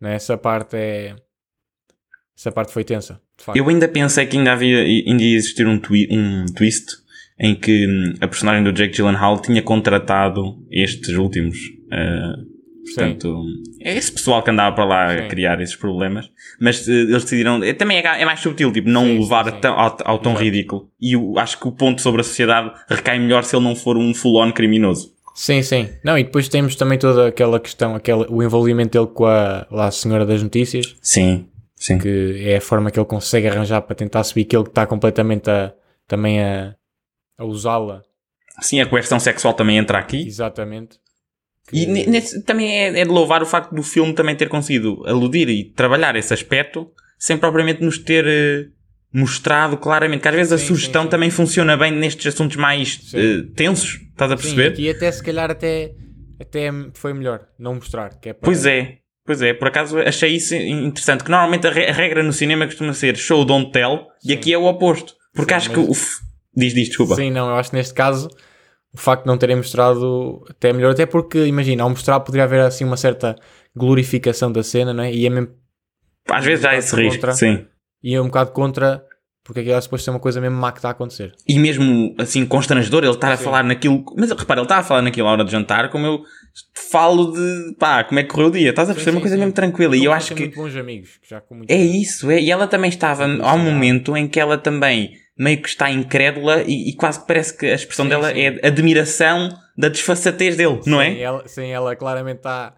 Né, 0.00 0.14
Essa 0.14 0.36
parte 0.38 0.76
é. 0.76 1.16
Essa 2.36 2.52
parte 2.52 2.72
foi 2.72 2.84
tensa. 2.84 3.20
Eu 3.54 3.68
ainda 3.68 3.88
pensei 3.88 4.24
que 4.26 4.36
ainda 4.36 4.52
havia 4.52 4.78
ainda 4.78 5.22
ia 5.22 5.36
existir 5.36 5.66
um, 5.66 5.78
twi- 5.78 6.08
um 6.10 6.44
twist 6.54 6.86
em 7.38 7.54
que 7.54 7.86
hum, 7.86 8.14
a 8.20 8.28
personagem 8.28 8.62
do 8.62 8.72
Jake 8.72 8.94
Gyllenhaal 8.96 9.40
tinha 9.40 9.60
contratado 9.62 10.64
estes 10.70 11.14
últimos. 11.16 11.56
ah, 11.92 12.34
portanto, 12.84 13.44
é 13.80 13.96
esse 13.96 14.10
pessoal 14.12 14.42
que 14.42 14.50
andava 14.50 14.74
para 14.74 14.84
lá 14.84 15.04
a 15.14 15.18
Sim. 15.22 15.28
criar 15.28 15.60
esses 15.60 15.74
problemas. 15.76 16.30
Mas 16.60 16.88
eh, 16.88 16.92
eles 16.92 17.22
decidiram. 17.24 17.62
é, 17.62 17.72
também 17.72 17.98
é, 17.98 18.22
é 18.22 18.24
mais 18.24 18.38
subtil, 18.40 18.72
tipo, 18.72 18.88
não 18.88 19.04
Sim, 19.04 19.14
sim, 19.16 19.18
levar 19.22 19.44
sim. 19.50 19.60
tão- 19.60 19.74
ao, 19.78 19.96
ao 20.04 20.18
tão 20.20 20.32
Exato. 20.32 20.44
ridículo. 20.44 20.90
E 21.00 21.14
eu 21.16 21.38
acho 21.38 21.58
que 21.60 21.66
o 21.68 21.72
ponto 21.72 22.00
sobre 22.00 22.20
a 22.20 22.24
sociedade 22.24 22.72
recai 22.88 23.18
melhor 23.18 23.42
se 23.44 23.54
ele 23.56 23.64
não 23.64 23.74
for 23.74 23.96
um 23.96 24.14
full-on 24.14 24.52
criminoso. 24.52 25.12
Sim, 25.40 25.62
sim. 25.62 25.88
Não, 26.02 26.18
e 26.18 26.24
depois 26.24 26.48
temos 26.48 26.74
também 26.74 26.98
toda 26.98 27.28
aquela 27.28 27.60
questão, 27.60 27.94
aquela, 27.94 28.26
o 28.28 28.42
envolvimento 28.42 28.90
dele 28.98 29.12
com 29.14 29.24
a, 29.24 29.68
lá, 29.70 29.86
a 29.86 29.90
senhora 29.92 30.26
das 30.26 30.42
notícias, 30.42 30.96
Sim, 31.00 31.48
sim. 31.76 31.96
que 31.96 32.42
é 32.44 32.56
a 32.56 32.60
forma 32.60 32.90
que 32.90 32.98
ele 32.98 33.06
consegue 33.06 33.46
arranjar 33.46 33.82
para 33.82 33.94
tentar 33.94 34.24
subir 34.24 34.46
que 34.46 34.56
ele 34.56 34.66
está 34.66 34.84
completamente 34.84 35.48
a, 35.48 35.72
também 36.08 36.42
a, 36.42 36.74
a 37.38 37.44
usá-la. 37.44 38.02
Sim, 38.60 38.80
a 38.80 38.86
coerção 38.86 39.20
sexual 39.20 39.54
também 39.54 39.76
entra 39.78 39.96
aqui. 39.98 40.26
Exatamente. 40.26 40.98
E 41.72 41.84
Que- 41.84 41.86
ne- 41.86 42.06
nesse- 42.06 42.42
também 42.42 42.76
é, 42.76 42.98
é 43.00 43.04
de 43.04 43.10
louvar 43.10 43.40
o 43.40 43.46
facto 43.46 43.72
do 43.72 43.82
filme 43.84 44.12
também 44.14 44.34
ter 44.34 44.48
conseguido 44.48 45.04
aludir 45.06 45.48
e 45.48 45.64
trabalhar 45.70 46.16
esse 46.16 46.34
aspecto 46.34 46.90
sem 47.16 47.38
propriamente 47.38 47.80
nos 47.80 47.96
ter 47.98 48.26
eh, 48.26 48.66
mostrado 49.12 49.76
claramente. 49.76 50.22
Que 50.22 50.28
às 50.28 50.34
vezes 50.34 50.52
a 50.52 50.58
Sim, 50.58 50.66
sugestão 50.66 51.02
sim, 51.02 51.06
sim. 51.06 51.10
também 51.10 51.30
funciona 51.30 51.76
bem 51.76 51.90
nestes 51.92 52.26
assuntos 52.34 52.56
mais 52.56 52.98
Sim. 53.10 53.18
eh, 53.18 53.42
tensos. 53.56 54.00
Estás 54.10 54.32
a 54.32 54.36
Sim, 54.36 54.42
perceber? 54.42 54.68
aqui 54.72 54.90
até 54.90 55.10
se 55.12 55.22
calhar 55.22 55.50
até, 55.50 55.92
até 56.40 56.70
foi 56.94 57.12
melhor 57.12 57.46
não 57.58 57.74
mostrar. 57.76 58.10
Que 58.20 58.30
é 58.30 58.32
para- 58.32 58.44
Pois 58.44 58.66
é. 58.66 58.98
Pois 59.24 59.42
é, 59.42 59.52
por 59.52 59.68
acaso 59.68 59.98
achei 59.98 60.34
isso 60.36 60.54
interessante. 60.54 61.22
Que 61.22 61.30
normalmente 61.30 61.66
a, 61.66 61.70
re- 61.70 61.86
a 61.86 61.92
regra 61.92 62.22
no 62.22 62.32
cinema 62.32 62.64
costuma 62.64 62.94
ser 62.94 63.14
show, 63.16 63.44
don't 63.44 63.70
tell, 63.72 64.06
e 64.24 64.28
Sim. 64.28 64.34
aqui 64.34 64.52
é 64.54 64.58
o 64.58 64.64
oposto. 64.64 65.12
Porque 65.34 65.52
Sim, 65.52 65.56
acho 65.56 65.68
mas- 65.72 65.78
que 65.84 65.90
o. 65.90 65.94
f- 65.94 66.16
Diz, 66.56 66.74
diz, 66.74 66.88
desculpa. 66.88 67.14
Sim, 67.14 67.30
não, 67.30 67.48
eu 67.50 67.54
acho 67.56 67.70
que 67.70 67.76
neste 67.76 67.92
caso 67.94 68.28
o 68.92 68.98
facto 68.98 69.22
de 69.24 69.26
não 69.28 69.36
terem 69.38 69.54
mostrado 69.56 70.42
até 70.50 70.72
melhor, 70.72 70.90
até 70.92 71.04
porque 71.06 71.44
imagina, 71.46 71.82
ao 71.84 71.90
mostrar 71.90 72.18
poderia 72.20 72.44
haver 72.44 72.60
assim 72.60 72.84
uma 72.84 72.96
certa 72.96 73.36
glorificação 73.76 74.50
da 74.50 74.62
cena, 74.62 74.92
não 74.94 75.04
é? 75.04 75.12
E 75.12 75.26
é 75.26 75.30
mesmo 75.30 75.50
Às 76.28 76.44
vezes 76.44 76.64
há 76.64 76.74
esse 76.74 76.96
risco, 76.96 77.16
Contra. 77.20 77.32
sim. 77.32 77.66
E 78.02 78.14
é 78.14 78.20
um 78.20 78.26
bocado 78.26 78.52
contra 78.52 79.04
porque 79.48 79.60
aquilo 79.60 79.76
é 79.76 79.80
suposto 79.80 80.04
ser 80.04 80.10
uma 80.10 80.20
coisa 80.20 80.42
mesmo 80.42 80.58
má 80.58 80.70
que 80.70 80.76
está 80.78 80.88
a 80.88 80.90
acontecer. 80.90 81.32
E 81.48 81.58
mesmo 81.58 82.14
assim, 82.18 82.44
constrangedor, 82.44 83.02
ele 83.02 83.14
estar 83.14 83.32
a 83.32 83.36
falar 83.38 83.64
naquilo. 83.64 84.04
Mas 84.14 84.30
repara, 84.30 84.60
ele 84.60 84.66
está 84.66 84.76
a 84.76 84.82
falar 84.82 85.00
naquilo 85.00 85.26
à 85.26 85.32
hora 85.32 85.42
de 85.42 85.50
jantar, 85.50 85.88
como 85.88 86.04
eu 86.04 86.22
falo 86.74 87.32
de 87.32 87.74
pá, 87.78 88.04
como 88.04 88.20
é 88.20 88.24
que 88.24 88.28
correu 88.28 88.48
o 88.48 88.50
dia. 88.50 88.68
Estás 88.68 88.90
a 88.90 88.92
perceber 88.92 89.12
Sim, 89.12 89.16
uma 89.16 89.20
coisa 89.22 89.36
sim, 89.36 89.40
mesmo 89.40 89.54
tranquila. 89.54 89.96
E 89.96 90.04
eu 90.04 90.12
acho 90.12 90.34
que. 90.34 90.42
muito 90.42 90.54
bons 90.54 90.76
amigos, 90.76 91.18
já 91.26 91.40
com 91.40 91.54
muito 91.54 91.70
É 91.70 91.78
isso, 91.78 92.30
é. 92.30 92.38
E 92.38 92.50
ela 92.50 92.66
também 92.66 92.90
estava. 92.90 93.24
Há 93.24 93.54
um 93.54 93.64
momento 93.64 94.14
em 94.14 94.28
que 94.28 94.38
ela 94.38 94.58
também 94.58 95.12
meio 95.38 95.62
que 95.62 95.68
está 95.70 95.90
incrédula 95.90 96.62
e, 96.66 96.90
e 96.90 96.92
quase 96.92 97.20
que 97.20 97.26
parece 97.26 97.56
que 97.56 97.64
a 97.64 97.74
expressão 97.74 98.06
dela 98.06 98.30
é 98.30 98.66
admiração 98.66 99.48
da 99.74 99.88
desfaçatez 99.88 100.56
dele, 100.56 100.80
não 100.84 101.00
é? 101.00 101.18
Ela, 101.18 101.48
sim, 101.48 101.68
ela 101.68 101.96
claramente 101.96 102.40
está. 102.40 102.74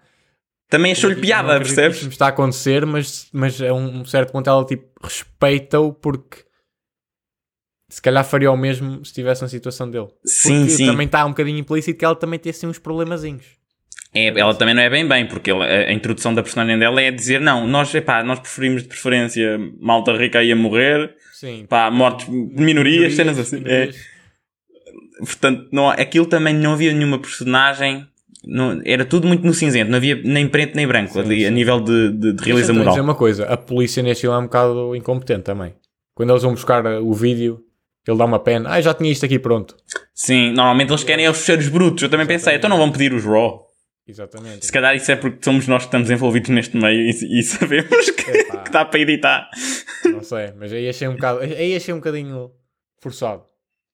Também 0.70 0.92
achou-lhe 0.92 1.16
Não 1.16 1.22
piada, 1.22 1.54
que 1.58 1.64
percebes? 1.64 1.98
Isto 1.98 2.08
está 2.10 2.26
a 2.26 2.28
acontecer, 2.28 2.86
mas, 2.86 3.28
mas 3.32 3.60
a 3.60 3.74
um 3.74 4.04
certo 4.04 4.30
ponto 4.32 4.48
ela 4.48 4.64
tipo 4.64 4.84
respeita-o 5.02 5.92
porque 5.92 6.44
se 7.88 8.00
calhar 8.00 8.24
faria 8.24 8.50
o 8.52 8.56
mesmo 8.56 9.04
se 9.04 9.10
estivesse 9.10 9.42
na 9.42 9.48
situação 9.48 9.90
dele. 9.90 10.06
Sim, 10.24 10.60
Porque 10.60 10.70
sim. 10.70 10.86
também 10.86 11.06
está 11.06 11.26
um 11.26 11.30
bocadinho 11.30 11.58
implícito 11.58 11.98
que 11.98 12.04
ela 12.04 12.14
também 12.14 12.38
tem 12.38 12.50
assim 12.50 12.68
uns 12.68 12.78
problemazinhos. 12.78 13.44
É, 14.14 14.26
ela 14.38 14.54
também 14.54 14.74
não 14.74 14.82
é 14.82 14.88
bem 14.90 15.06
bem, 15.06 15.26
porque 15.26 15.50
ela- 15.50 15.64
a, 15.66 15.92
introdução 15.92 16.32
da 16.34 16.42
personagem 16.42 16.78
dela 16.78 17.00
é 17.00 17.10
dizer: 17.10 17.40
não, 17.40 17.66
nós, 17.66 17.92
epá, 17.94 18.22
nós 18.22 18.38
preferimos 18.40 18.82
de 18.82 18.88
preferência 18.88 19.58
malta 19.80 20.12
rica 20.16 20.38
aí 20.38 20.50
a 20.52 20.56
morrer, 20.56 21.14
Sim. 21.32 21.66
pá, 21.68 21.90
mortes 21.90 22.26
de 22.26 22.62
minorias, 22.62 23.14
cenas 23.14 23.38
assim. 23.38 23.56
É. 23.58 23.60
minorias. 23.86 23.96
Portanto, 25.18 25.68
não, 25.70 25.88
aquilo 25.90 26.26
também 26.26 26.54
não 26.54 26.72
havia 26.72 26.92
nenhuma 26.92 27.18
personagem. 27.18 28.06
Não- 28.44 28.80
era 28.84 29.04
tudo 29.04 29.26
muito 29.26 29.44
no 29.46 29.52
cinzento, 29.54 29.90
não 29.90 29.96
havia 29.98 30.16
nem 30.22 30.48
preto 30.48 30.74
nem 30.76 30.86
branco 30.86 31.12
Sim, 31.12 31.20
ali, 31.20 31.44
a 31.44 31.48
sim. 31.48 31.54
nível 31.54 31.80
de, 31.80 32.12
de, 32.12 32.32
de 32.34 32.44
realeza 32.44 32.72
moral. 32.72 32.90
dizer 32.90 33.00
uma 33.00 33.14
coisa, 33.14 33.44
a 33.46 33.56
polícia 33.56 34.02
neste 34.02 34.22
filme 34.22 34.36
é 34.36 34.38
um 34.40 34.44
bocado 34.44 34.94
incompetente 34.96 35.42
também. 35.42 35.74
Quando 36.14 36.30
eles 36.30 36.42
vão 36.42 36.52
buscar 36.52 36.84
uh, 36.84 37.06
o 37.06 37.12
vídeo, 37.12 37.60
ele 38.06 38.16
dá 38.18 38.24
uma 38.24 38.38
pena, 38.38 38.70
ah, 38.70 38.80
já 38.80 38.92
tinha 38.94 39.10
isto 39.10 39.24
aqui 39.24 39.38
pronto. 39.38 39.76
Sim, 40.14 40.52
normalmente 40.52 40.90
eles 40.90 41.04
querem 41.04 41.28
os 41.28 41.38
fecheiros 41.38 41.68
brutos. 41.68 42.02
Eu 42.02 42.08
também 42.08 42.26
pensei, 42.26 42.54
então 42.56 42.68
não 42.68 42.76
vão 42.78 42.90
pedir 42.90 43.12
os 43.12 43.24
raw. 43.24 43.66
Exatamente. 44.06 44.66
Se 44.66 44.72
calhar 44.72 44.94
isso 44.96 45.12
é 45.12 45.16
porque 45.16 45.38
somos 45.44 45.68
nós 45.68 45.82
que 45.82 45.88
estamos 45.88 46.10
envolvidos 46.10 46.50
neste 46.50 46.76
meio 46.76 47.00
e, 47.00 47.38
e 47.38 47.42
sabemos 47.44 48.10
que, 48.10 48.44
que 48.44 48.70
dá 48.70 48.84
para 48.84 49.00
editar. 49.00 49.48
Não 50.06 50.22
sei, 50.22 50.52
mas 50.58 50.72
aí 50.72 50.88
achei 50.88 51.06
um 51.06 51.12
bocado, 51.12 51.40
aí 51.40 51.76
achei 51.76 51.94
um 51.94 51.98
bocadinho 51.98 52.50
forçado. 53.00 53.42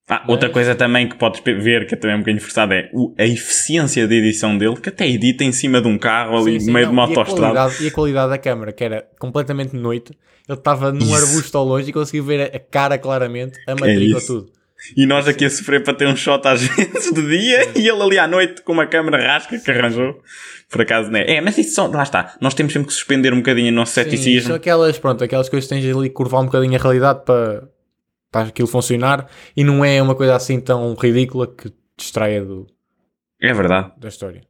Ah, 0.09 0.23
outra 0.27 0.47
Mas- 0.47 0.53
coisa 0.53 0.73
também 0.75 1.09
que 1.09 1.17
podes 1.17 1.41
ver, 1.43 1.85
que 1.85 1.93
é 1.93 1.97
também 1.97 2.15
um 2.15 2.19
bocadinho 2.19 2.41
forçada, 2.41 2.75
é 2.75 2.89
a 3.17 3.25
eficiência 3.27 4.07
da 4.07 4.15
edição 4.15 4.57
dele, 4.57 4.77
que 4.77 4.87
até 4.89 5.05
edita 5.07 5.43
em 5.43 5.51
cima 5.51 5.81
de 5.81 5.87
um 5.87 5.97
carro 5.97 6.37
ali 6.37 6.51
Sim, 6.53 6.53
no 6.53 6.61
sim, 6.61 6.71
meio 6.71 6.85
não, 6.85 6.93
de 6.93 6.99
uma 6.99 7.03
e 7.03 7.09
autostrada. 7.17 7.53
qualidade- 7.53 7.83
E 7.83 7.87
a 7.87 7.91
qualidade 7.91 8.29
da 8.29 8.37
câmera, 8.37 8.71
que 8.71 8.83
era 8.85 9.05
completamente 9.19 9.71
de 9.71 9.77
noite, 9.77 10.13
ele 10.47 10.57
estava 10.57 10.93
num 10.93 10.99
Isso. 11.01 11.15
arbusto 11.15 11.57
ao 11.57 11.65
longe 11.65 11.89
e 11.89 11.93
conseguiu 11.93 12.23
ver 12.23 12.55
a- 12.55 12.59
cara 12.59 12.97
claramente, 12.97 13.59
a 13.67 13.71
matrícula, 13.71 14.17
isso. 14.19 14.27
tudo. 14.27 14.51
E 14.95 15.05
nós 15.05 15.27
aqui 15.27 15.43
a 15.43 15.49
sofrer 15.49 15.83
para 15.83 15.93
ter 15.93 16.07
um 16.07 16.15
shot 16.15 16.47
às 16.47 16.61
vezes 17.01 17.11
de 17.11 17.27
dia 17.27 17.67
e 17.75 17.87
ele 17.89 18.01
ali 18.01 18.17
à 18.19 18.27
noite 18.27 18.61
com 18.61 18.71
uma 18.71 18.85
câmera 18.87 19.17
rasca 19.33 19.57
que 19.59 19.71
arranjou. 19.71 20.21
Por 20.69 20.81
acaso, 20.81 21.09
não 21.11 21.19
é? 21.19 21.35
É, 21.37 21.41
mas 21.41 21.57
isso 21.57 21.73
só, 21.75 21.87
lá 21.87 22.03
está. 22.03 22.35
Nós 22.39 22.53
temos 22.53 22.71
sempre 22.71 22.87
que 22.87 22.93
suspender 22.93 23.33
um 23.33 23.37
bocadinho 23.37 23.69
o 23.69 23.75
nosso 23.75 23.93
Sim, 23.93 24.03
ceticismo. 24.03 24.47
são 24.47 24.55
aquelas, 24.55 24.97
pronto, 24.99 25.21
aquelas 25.23 25.49
coisas 25.49 25.67
que 25.67 25.75
tens 25.75 25.93
ali 25.95 26.09
curvar 26.09 26.41
um 26.41 26.45
bocadinho 26.45 26.75
a 26.75 26.81
realidade 26.81 27.25
para, 27.25 27.67
para 28.41 28.49
aquilo 28.49 28.67
funcionar 28.67 29.27
e 29.55 29.63
não 29.63 29.83
é 29.83 30.01
uma 30.01 30.15
coisa 30.15 30.35
assim 30.35 30.59
tão 30.59 30.93
ridícula 30.93 31.47
que 31.47 31.71
distraia 31.97 32.43
do, 32.43 32.67
É 33.41 33.53
verdade. 33.53 33.91
da 33.97 34.07
história. 34.07 34.41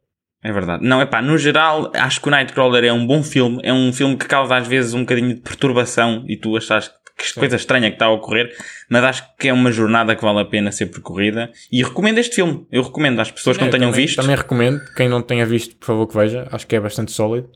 É 0.42 0.52
verdade. 0.52 0.84
Não, 0.86 1.00
é 1.00 1.06
pá, 1.06 1.20
no 1.20 1.36
geral, 1.36 1.90
acho 1.94 2.20
que 2.20 2.28
o 2.28 2.30
Nightcrawler 2.30 2.84
é 2.84 2.92
um 2.92 3.04
bom 3.06 3.22
filme. 3.22 3.60
É 3.64 3.72
um 3.72 3.92
filme 3.92 4.16
que 4.16 4.26
causa 4.26 4.56
às 4.56 4.68
vezes 4.68 4.94
um 4.94 5.00
bocadinho 5.00 5.34
de 5.34 5.40
perturbação 5.40 6.24
e 6.28 6.36
tu 6.36 6.56
achas 6.56 6.88
que 7.16 7.34
coisa 7.34 7.56
estranha 7.56 7.88
que 7.90 7.96
está 7.96 8.06
a 8.06 8.10
ocorrer, 8.12 8.48
mas 8.88 9.02
acho 9.02 9.36
que 9.36 9.48
é 9.48 9.52
uma 9.52 9.72
jornada 9.72 10.14
que 10.14 10.22
vale 10.22 10.38
a 10.38 10.44
pena 10.44 10.70
ser 10.70 10.86
percorrida. 10.86 11.50
E 11.72 11.82
recomendo 11.82 12.18
este 12.18 12.36
filme. 12.36 12.64
Eu 12.70 12.82
recomendo 12.84 13.18
às 13.20 13.28
pessoas 13.32 13.56
que 13.56 13.62
não 13.64 13.68
É, 13.68 13.72
tenham 13.72 13.90
também, 13.90 14.06
visto. 14.06 14.20
Também 14.20 14.36
recomendo, 14.36 14.80
quem 14.96 15.08
não 15.08 15.20
tenha 15.20 15.44
visto, 15.44 15.74
por 15.76 15.86
favor 15.86 16.06
que 16.06 16.14
veja, 16.16 16.46
acho 16.52 16.64
que 16.66 16.76
é 16.76 16.80
bastante 16.80 17.10
sólido. 17.10 17.50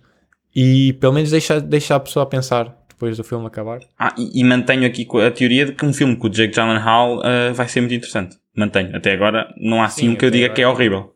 E 0.54 0.94
pelo 0.94 1.12
menos 1.12 1.30
deixa, 1.30 1.60
deixa 1.60 1.94
a 1.94 2.00
pessoa 2.00 2.24
a 2.24 2.26
pensar 2.26 2.64
depois 3.02 3.16
do 3.16 3.24
filme 3.24 3.46
acabar. 3.46 3.80
Ah, 3.98 4.14
e, 4.16 4.40
e 4.40 4.44
mantenho 4.44 4.86
aqui 4.86 5.06
a 5.26 5.30
teoria 5.30 5.66
de 5.66 5.72
que 5.72 5.84
um 5.84 5.92
filme 5.92 6.16
com 6.16 6.28
o 6.28 6.30
Jake 6.30 6.54
Gyllenhaal 6.54 7.18
uh, 7.18 7.52
vai 7.52 7.66
ser 7.66 7.80
muito 7.80 7.94
interessante. 7.94 8.36
Mantenho. 8.54 8.94
Até 8.94 9.12
agora 9.12 9.52
não 9.56 9.82
há 9.82 9.86
assim 9.86 10.10
Sim, 10.10 10.14
que 10.14 10.24
eu 10.24 10.30
diga 10.30 10.44
agora. 10.44 10.54
que 10.54 10.62
é 10.62 10.68
horrível. 10.68 11.14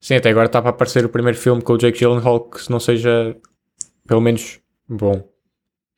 Sim, 0.00 0.16
até 0.16 0.30
agora 0.30 0.46
está 0.46 0.62
para 0.62 0.70
aparecer 0.70 1.04
o 1.04 1.08
primeiro 1.10 1.36
filme 1.36 1.60
com 1.60 1.74
o 1.74 1.78
Jake 1.78 1.98
Gyllenhaal 1.98 2.48
que 2.48 2.70
não 2.70 2.80
seja 2.80 3.36
pelo 4.06 4.22
menos 4.22 4.60
bom. 4.88 5.28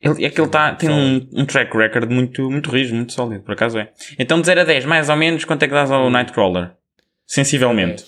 Ele, 0.01 0.25
é 0.25 0.29
que 0.29 0.41
ele 0.41 0.49
tá, 0.49 0.73
tem 0.73 0.89
um, 0.89 1.29
um 1.31 1.45
track 1.45 1.77
record 1.77 2.09
muito, 2.11 2.49
muito 2.49 2.71
rijo, 2.71 2.93
muito 2.93 3.13
sólido, 3.13 3.43
por 3.43 3.53
acaso 3.53 3.77
é. 3.77 3.93
Então 4.17 4.41
de 4.41 4.47
0 4.47 4.61
a 4.61 4.63
10, 4.63 4.85
mais 4.85 5.09
ou 5.09 5.15
menos, 5.15 5.45
quanto 5.45 5.61
é 5.63 5.67
que 5.67 5.73
dás 5.73 5.91
ao 5.91 6.09
Nightcrawler? 6.09 6.71
Sensivelmente. 7.27 8.03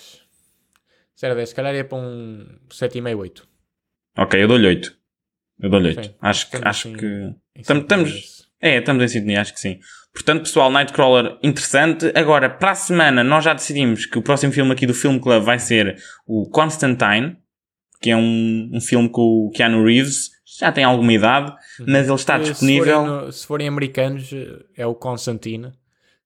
0 1.22 1.34
a 1.34 1.36
10, 1.36 1.50
se 1.50 1.56
calhar 1.56 1.76
ia 1.76 1.86
para 1.86 2.00
um 2.00 2.48
7,5, 2.68 3.16
8. 3.16 3.48
Ok, 4.18 4.42
eu 4.44 4.48
dou-lhe 4.48 4.68
8. 4.68 5.03
Eu 5.60 5.70
dou-lhe 5.70 5.90
8. 5.90 6.04
Sim. 6.06 6.14
Acho, 6.22 6.50
que, 6.52 6.58
acho 6.64 6.94
que. 6.94 7.34
estamos-. 7.56 8.44
É, 8.62 8.78
estamos 8.80 9.04
em 9.04 9.08
sintonia, 9.08 9.42
acho 9.42 9.54
que 9.54 9.60
sim. 9.60 9.80
Portanto, 10.14 10.42
pessoal, 10.44 10.70
Nightcrawler 10.72 11.38
interessante. 11.44 12.12
Agora, 12.16 12.50
para 12.50 12.72
a 12.72 12.76
semana, 12.76 13.24
nós 13.24 13.44
já 13.44 13.54
decidimos 13.54 14.06
que 14.06 14.18
o 14.18 14.22
próximo 14.22 14.54
filme 14.54 14.72
aqui 14.72 14.86
do 14.86 14.94
Film 14.94 15.18
Club 15.20 15.44
vai 15.44 15.58
ser 15.60 15.98
o 16.28 16.48
Constantine, 16.50 17.38
que 18.02 18.10
é 18.12 18.16
um, 18.16 18.70
um 18.74 18.80
filme 18.82 19.10
com 19.10 19.48
o 19.48 19.52
Keanu 19.52 19.84
Reeves. 19.86 20.32
Já 20.60 20.72
tem 20.72 20.84
alguma 20.84 21.12
idade, 21.12 21.52
mas 21.80 22.06
ele 22.06 22.16
está 22.16 22.38
disponível. 22.38 22.86
Se 22.86 22.92
forem, 23.08 23.26
no- 23.26 23.32
se 23.32 23.48
forem 23.48 23.68
americanos, 23.68 24.30
é 24.78 24.86
o 24.86 24.94
Constantine. 24.94 25.72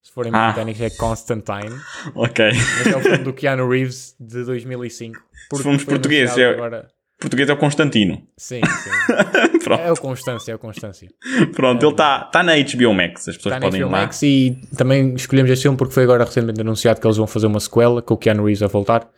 Se 0.02 0.12
forem 0.12 0.32
Ah. 0.36 0.48
britânicos, 0.52 0.82
é 0.82 0.90
Constantine. 0.90 1.80
Ok. 2.16 2.46
Mas 2.78 2.88
é 2.88 2.98
o 2.98 3.02
filme 3.02 3.18
do 3.24 3.34
Keanu 3.34 3.70
Reeves 3.70 4.16
de 4.20 4.44
2005. 4.44 5.18
porque 5.50 5.64
fomos 5.64 5.84
foi 5.84 5.94
portugueses, 5.94 6.38
é- 6.38 6.50
Agora... 6.50 6.88
Português 7.20 7.50
é 7.50 7.54
o 7.54 7.58
Constantino. 7.58 8.28
Sim, 8.38 8.62
sim. 8.62 8.90
É 9.70 9.92
o 9.92 9.98
Constância, 9.98 10.54
é 10.54 10.56
o 10.56 10.60
Constância. 10.60 11.10
Pronto 11.54 11.84
ele 11.84 11.92
está 11.92 12.24
tá 12.24 12.42
na 12.42 12.54
HBO 12.56 12.94
Max, 12.94 13.28
as 13.28 13.36
pessoas 13.36 13.56
na 13.56 13.60
podem 13.60 13.82
ir 13.82 13.84
HBO 13.84 13.92
lá. 13.92 14.02
Max 14.04 14.24
e 14.24 14.58
também 14.78 15.14
escolhemos 15.14 15.52
este 15.52 15.64
filme 15.64 15.78
porque 15.78 15.94
foi 15.94 16.04
agora 16.04 16.24
recentemente 16.24 16.62
anunciado 16.62 17.02
que 17.02 17.06
eles 17.06 17.18
vão 17.18 17.28
fazer 17.28 17.48
uma 17.48 17.60
sequela 17.60 18.02
com 18.02 18.14
o 18.14 18.18
Keanu 18.18 18.46
Reeves 18.46 18.64
a 18.64 18.68
voltar. 18.68 19.10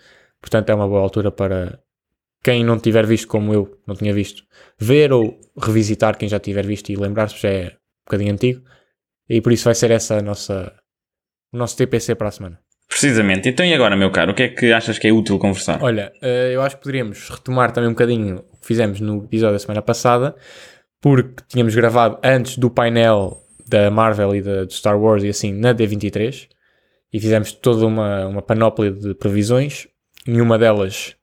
Portanto, 0.42 0.70
é 0.70 0.74
uma 0.74 0.88
boa 0.88 1.02
altura 1.02 1.30
para 1.30 1.80
quem 2.44 2.64
não 2.64 2.80
tiver 2.80 3.06
visto, 3.06 3.28
como 3.28 3.54
eu 3.54 3.80
não 3.86 3.96
tinha 3.96 4.12
visto, 4.12 4.44
ver 4.80 5.14
ou 5.14 5.40
revisitar 5.56 6.18
quem 6.18 6.28
já 6.28 6.40
tiver 6.40 6.66
visto 6.66 6.90
e 6.90 6.96
lembrar-se, 6.96 7.40
já 7.40 7.50
é 7.50 7.68
um 7.68 8.06
bocadinho 8.08 8.34
antigo. 8.34 8.64
E 9.30 9.42
por 9.42 9.52
isso 9.52 9.66
vai 9.66 9.76
ser 9.76 9.92
essa 9.92 10.18
a 10.18 10.22
nossa, 10.22 10.74
o 11.54 11.58
nosso 11.58 11.78
TPC 11.78 12.16
para 12.16 12.30
a 12.30 12.32
semana. 12.32 12.60
Precisamente. 13.00 13.48
Então 13.48 13.66
e 13.66 13.74
agora, 13.74 13.96
meu 13.96 14.12
caro, 14.12 14.32
o 14.32 14.36
que 14.36 14.44
é 14.44 14.48
que 14.50 14.74
achas 14.74 15.00
que 15.00 15.08
é 15.08 15.12
útil 15.12 15.40
conversar? 15.40 15.82
Olha, 15.82 16.12
eh, 16.22 16.52
eu 16.54 16.62
acho 16.62 16.76
que 16.76 16.84
poderíamos 16.84 17.30
retomar 17.30 17.72
também 17.72 17.90
um 17.90 17.94
bocadinho 17.94 18.44
o 18.52 18.58
que 18.60 18.68
fizemos 18.68 19.00
no 19.00 19.24
episódio 19.24 19.54
da 19.54 19.60
semana 19.60 19.82
passada, 19.82 20.36
porque 21.00 21.44
tínhamos 21.48 21.74
gravado 21.74 22.20
antes 22.22 22.58
do 22.58 22.70
painel 22.70 23.42
da 23.66 23.90
Marvel 23.90 24.36
e 24.36 24.42
da, 24.42 24.66
de 24.66 24.74
Star 24.74 25.00
Wars 25.00 25.24
e 25.24 25.30
assim 25.30 25.54
na 25.54 25.74
D23 25.74 26.48
e 27.14 27.20
fizemos 27.20 27.54
toda 27.54 27.86
uma, 27.86 28.28
uma 28.28 28.42
panóplia 28.42 28.92
de 28.92 29.14
previsões. 29.14 29.88
Nenhuma 30.28 30.60
delas 30.60 31.16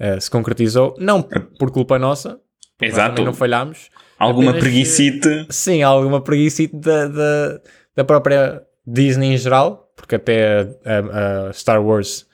eh, 0.00 0.18
se 0.18 0.28
concretizou, 0.30 0.96
não 0.98 1.22
por 1.22 1.70
culpa 1.70 1.98
nossa, 1.98 2.40
Exato. 2.80 3.22
não 3.22 3.32
falhámos. 3.32 3.90
Alguma 4.18 4.50
apenas, 4.50 4.64
preguicite. 4.64 5.46
Sim, 5.50 5.82
alguma 5.82 6.20
preguiça 6.20 6.64
da, 6.72 7.06
da, 7.06 7.60
da 7.96 8.04
própria 8.04 8.62
Disney 8.86 9.34
em 9.34 9.36
geral, 9.36 9.81
porque 9.96 10.14
até 10.16 10.60
a, 10.84 11.48
a- 11.48 11.52
Star 11.52 11.84
Wars 11.84 12.26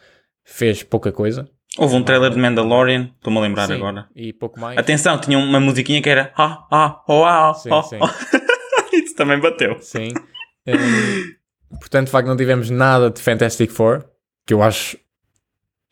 fez 0.44 0.82
pouca 0.82 1.12
coisa. 1.12 1.48
Houve 1.76 1.94
um 1.94 2.02
trailer 2.02 2.30
de 2.30 2.38
Mandalorian, 2.38 3.10
estou-me 3.16 3.38
a 3.38 3.42
lembrar 3.42 3.66
Sim, 3.66 3.74
agora. 3.74 4.08
E 4.16 4.32
pouco 4.32 4.58
mais. 4.58 4.78
Atenção, 4.78 5.18
tinha 5.20 5.38
uma 5.38 5.60
musiquinha 5.60 6.02
que 6.02 6.08
era 6.08 6.32
ah, 6.36 6.66
ah, 6.70 7.04
oh, 7.06 7.24
ah, 7.24 7.54
Sim, 7.54 7.70
oh, 7.70 7.82
sim. 7.82 7.98
oh. 8.00 8.08
Isso 8.96 9.14
também 9.14 9.38
bateu. 9.38 9.76
Sim. 9.80 10.08
Hum, 10.66 11.76
portanto, 11.78 12.06
de 12.06 12.10
facto, 12.12 12.26
não 12.26 12.36
tivemos 12.36 12.68
nada 12.70 13.10
de 13.10 13.20
Fantastic 13.20 13.70
Four, 13.70 14.04
que 14.46 14.54
eu 14.54 14.62
acho. 14.62 14.96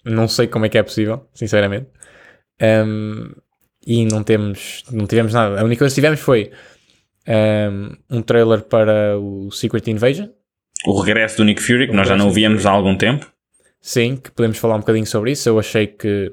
Não 0.05 0.27
sei 0.27 0.47
como 0.47 0.65
é 0.67 0.69
que 0.69 0.79
é 0.79 0.83
possível, 0.83 1.29
sinceramente. 1.35 1.89
Hum, 2.61 3.33
e 3.87 4.05
não 4.07 4.25
temos. 4.25 4.83
Não 4.91 5.07
tivemos 5.07 5.33
nada. 5.33 5.61
A 5.61 5.65
única 5.65 5.81
coisa 5.81 5.95
que 5.95 6.01
tivemos 6.01 6.21
foi 6.21 6.51
hum, 7.29 7.97
um 8.11 8.23
trailer 8.23 8.63
para 8.63 9.19
o 9.19 9.51
Secret 9.53 9.89
Invasion. 9.89 10.29
O 10.87 11.01
regresso 11.01 11.37
do 11.39 11.45
Nick 11.45 11.61
Fury, 11.63 11.87
que 11.87 11.93
O 11.93 11.97
nós 11.97 12.09
já 12.09 12.17
não 12.17 12.31
víamos 12.31 12.65
há 12.67 12.71
algum 12.71 12.97
tempo. 12.97 13.27
Sim, 13.81 14.17
que 14.17 14.31
podemos 14.31 14.59
falar 14.59 14.77
um 14.77 14.81
bocadinho 14.81 15.07
sobre 15.07 15.33
isso. 15.33 15.49
Eu 15.49 15.59
achei 15.59 15.87
que. 15.87 16.31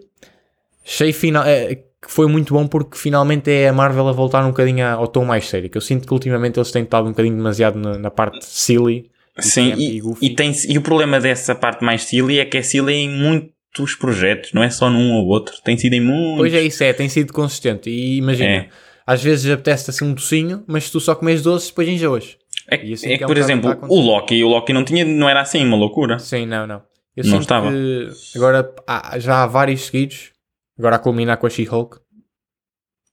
Achei 0.85 1.13
final, 1.13 1.43
é, 1.45 1.75
que 1.75 2.09
foi 2.09 2.27
muito 2.27 2.53
bom 2.53 2.67
porque 2.67 2.97
finalmente 2.97 3.49
é 3.49 3.69
a 3.69 3.73
Marvel 3.73 4.07
a 4.07 4.11
voltar 4.11 4.43
um 4.43 4.49
bocadinho 4.49 4.85
ao 4.85 5.07
tom 5.07 5.23
mais 5.25 5.47
sério. 5.47 5.69
Que 5.69 5.77
eu 5.77 5.81
sinto 5.81 6.05
que 6.07 6.13
ultimamente 6.13 6.59
eles 6.59 6.71
têm 6.71 6.83
estado 6.83 7.05
um 7.07 7.11
bocadinho 7.11 7.35
demasiado 7.35 7.77
na, 7.79 7.97
na 7.97 8.11
parte 8.11 8.43
silly. 8.45 9.09
Sim, 9.39 9.73
e, 9.77 9.99
goofy. 9.99 10.25
e, 10.27 10.35
tem, 10.35 10.51
e 10.67 10.77
o 10.77 10.81
problema 10.81 11.19
dessa 11.19 11.55
parte 11.55 11.83
mais 11.83 12.03
silly 12.03 12.39
é 12.39 12.45
que 12.45 12.57
é 12.57 12.61
silly 12.61 12.93
em 12.93 13.09
muitos 13.09 13.95
projetos, 13.99 14.53
não 14.53 14.61
é 14.61 14.69
só 14.69 14.89
num 14.91 15.11
ou 15.13 15.25
outro. 15.27 15.55
Tem 15.63 15.75
sido 15.77 15.93
em 15.93 16.01
muitos. 16.01 16.37
Pois 16.37 16.53
é, 16.53 16.61
isso 16.61 16.83
é, 16.83 16.93
tem 16.93 17.09
sido 17.09 17.33
consistente. 17.33 17.89
E 17.89 18.17
imagina, 18.17 18.49
É. 18.49 18.69
às 19.07 19.23
vezes 19.23 19.49
apetece 19.51 19.89
assim 19.89 20.05
um 20.05 20.13
docinho, 20.13 20.63
mas 20.67 20.89
tu 20.91 20.99
só 20.99 21.15
comes 21.15 21.41
doces, 21.41 21.69
depois 21.69 21.87
enjoas. 21.87 22.37
É, 22.69 22.75
assim 22.75 23.07
é 23.07 23.11
que 23.11 23.17
que, 23.17 23.23
é 23.23 23.25
um 23.25 23.29
por 23.29 23.35
bocado 23.35 23.39
exemplo, 23.39 23.69
o 23.71 23.87
que 23.87 24.07
Loki, 24.07 24.43
o 24.43 24.47
Loki 24.47 24.73
não, 24.73 24.83
tinha, 24.85 25.03
não 25.05 25.27
era 25.29 25.41
assim 25.41 25.65
uma 25.65 25.75
loucura. 25.77 26.17
Sim, 26.19 26.45
não, 26.45 26.65
não. 26.67 26.81
Eu 27.15 27.25
Não 27.25 27.39
estava. 27.39 27.69
que 27.71 28.09
agora 28.37 28.73
há- 28.87 29.19
já 29.19 29.43
há 29.43 29.47
vários 29.47 29.85
seguidos, 29.85 30.31
agora 30.79 30.95
a 30.95 30.99
culminar 30.99 31.37
com 31.37 31.45
a 31.45 31.49
She-Hulk 31.49 31.97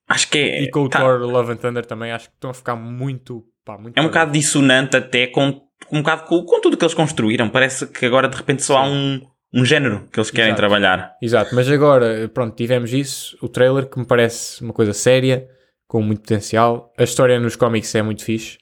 Acho 0.08 0.28
que 0.30 0.38
é. 0.38 0.62
e 0.62 0.70
com 0.70 0.80
o 0.84 0.88
tá- 0.88 0.98
Thor 1.00 1.20
Love 1.20 1.52
and 1.52 1.56
Thunder 1.56 1.84
também, 1.86 2.10
acho 2.10 2.28
que 2.28 2.34
estão 2.34 2.50
a 2.50 2.54
ficar 2.54 2.74
muito, 2.76 3.44
pá, 3.64 3.78
muito 3.78 3.96
É 3.96 4.00
um 4.00 4.06
bocado 4.06 4.32
dissonante 4.32 4.96
até 4.96 5.26
com, 5.26 5.60
um 5.92 5.98
bocado 6.02 6.24
com, 6.24 6.42
com 6.44 6.60
tudo 6.60 6.76
que 6.76 6.84
eles 6.84 6.94
construíram. 6.94 7.48
Parece 7.50 7.86
que 7.86 8.04
agora 8.06 8.28
de 8.28 8.36
repente 8.36 8.62
só 8.62 8.78
há 8.78 8.86
um, 8.88 9.20
um 9.54 9.64
género 9.64 10.08
que 10.12 10.18
eles 10.18 10.30
querem 10.30 10.48
Exato. 10.50 10.60
trabalhar. 10.60 11.12
Exato, 11.22 11.54
mas 11.54 11.68
agora, 11.70 12.28
pronto, 12.32 12.56
tivemos 12.56 12.92
isso, 12.92 13.36
o 13.40 13.48
trailer 13.48 13.86
que 13.88 13.98
me 13.98 14.06
parece 14.06 14.62
uma 14.64 14.72
coisa 14.72 14.92
séria, 14.92 15.46
com 15.86 16.02
muito 16.02 16.22
potencial. 16.22 16.92
A 16.98 17.04
história 17.04 17.38
nos 17.38 17.54
cómics 17.54 17.94
é 17.94 18.02
muito 18.02 18.24
fixe 18.24 18.58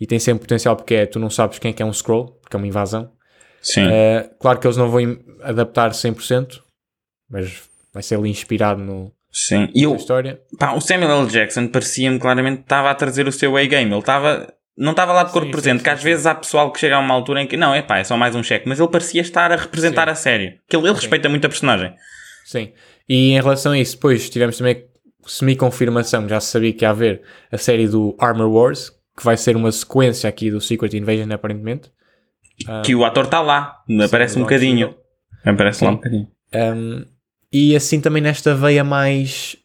e 0.00 0.06
tem 0.06 0.18
sempre 0.18 0.40
potencial 0.40 0.74
porque 0.74 0.94
é, 0.94 1.06
tu 1.06 1.18
não 1.18 1.28
sabes 1.28 1.58
quem 1.58 1.70
é 1.70 1.74
que 1.74 1.82
é 1.82 1.86
um 1.86 1.92
scroll, 1.92 2.38
porque 2.40 2.56
é 2.56 2.58
uma 2.58 2.66
invasão. 2.66 3.12
Sim. 3.60 3.86
Uh, 3.86 4.30
claro 4.38 4.58
que 4.58 4.66
eles 4.66 4.76
não 4.76 4.90
vão 4.90 5.18
adaptar 5.42 5.90
100%, 5.90 6.60
mas 7.28 7.62
vai 7.92 8.02
ser 8.02 8.16
ali 8.16 8.30
inspirado 8.30 8.82
no, 8.82 9.12
Sim. 9.32 9.68
E 9.74 9.82
na 9.82 9.88
eu, 9.88 9.96
história. 9.96 10.40
pá, 10.58 10.72
o 10.72 10.80
Samuel 10.80 11.22
L. 11.22 11.28
Jackson 11.28 11.68
parecia-me 11.68 12.18
claramente 12.18 12.58
que 12.58 12.62
estava 12.62 12.90
a 12.90 12.94
trazer 12.94 13.28
o 13.28 13.32
seu 13.32 13.56
A-game. 13.56 13.90
Ele 13.90 14.00
estava. 14.00 14.52
Não 14.76 14.92
estava 14.92 15.12
lá 15.12 15.24
de 15.24 15.32
corpo 15.32 15.46
Sim, 15.46 15.52
presente, 15.52 15.78
sim, 15.78 15.84
que 15.84 15.90
sim, 15.90 15.96
às 15.96 16.02
vezes 16.02 16.26
há 16.26 16.34
pessoal 16.34 16.72
que 16.72 16.80
chega 16.80 16.96
a 16.96 17.00
uma 17.00 17.12
altura 17.12 17.42
em 17.42 17.46
que 17.46 17.56
não, 17.56 17.74
é 17.74 17.82
pá, 17.82 17.98
é 17.98 18.04
só 18.04 18.16
mais 18.16 18.34
um 18.34 18.42
cheque, 18.42 18.66
mas 18.66 18.80
ele 18.80 18.88
parecia 18.88 19.20
estar 19.20 19.52
a 19.52 19.56
representar 19.56 20.08
a 20.08 20.14
sério. 20.14 20.54
Que 20.66 20.74
ele, 20.74 20.86
ele 20.86 20.94
respeita 20.94 21.28
muito 21.28 21.44
a 21.44 21.50
personagem. 21.50 21.92
Sim. 22.46 22.72
E 23.06 23.32
em 23.32 23.40
relação 23.40 23.72
a 23.72 23.78
isso, 23.78 23.96
depois 23.96 24.30
tivemos 24.30 24.56
também 24.56 24.86
semi-confirmação, 25.26 26.26
já 26.26 26.40
se 26.40 26.50
sabia 26.50 26.72
que 26.72 26.84
ia 26.84 26.90
haver 26.90 27.20
a 27.52 27.58
série 27.58 27.86
do 27.86 28.16
Armor 28.18 28.50
Wars, 28.50 28.90
que 29.20 29.24
vai 29.26 29.36
ser 29.36 29.54
uma 29.54 29.70
sequência 29.70 30.28
aqui 30.28 30.50
do 30.50 30.62
Secret 30.62 30.96
Invasion, 30.96 31.30
aparentemente. 31.30 31.92
Um, 32.66 32.80
Que 32.80 32.94
o 32.94 33.04
ator 33.04 33.26
está 33.26 33.42
lá, 33.42 33.82
aparece 34.02 34.34
sim, 34.34 34.40
um 34.40 34.42
o 34.42 34.46
Don 34.46 34.50
bocadinho. 34.50 34.94
Aparece 35.44 35.84
lá 35.84 35.90
um 35.90 35.96
bocadinho. 35.96 36.28
Um, 36.54 37.04
e 37.52 37.76
assim 37.76 38.00
também 38.00 38.22
nesta 38.22 38.54
veia 38.54 38.82
mais 38.82 39.56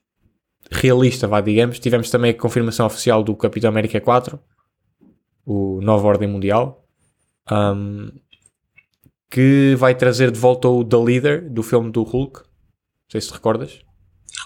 realista, 0.69 1.25
vá, 1.25 1.39
digamos, 1.39 1.79
tivemos 1.79 2.09
também 2.09 2.31
a 2.31 2.33
confirmação 2.33 2.85
oficial 2.85 3.23
do 3.23 3.33
Capitão 3.33 3.69
América 3.69 4.01
4, 4.01 4.37
o 5.45 5.79
Nova 5.81 6.05
Ordem 6.05 6.27
Mundial, 6.27 6.85
um, 7.49 8.11
que 9.31 9.73
vai 9.77 9.95
trazer 9.95 10.31
de 10.31 10.39
volta 10.39 10.67
o 10.67 10.83
The 10.83 10.97
Leader 10.97 11.49
do 11.49 11.63
filme 11.63 11.91
do 11.91 12.03
Hulk. 12.03 12.41
Não 12.41 12.45
sei 13.09 13.21
se 13.21 13.29
te 13.29 13.33
recordas. 13.33 13.79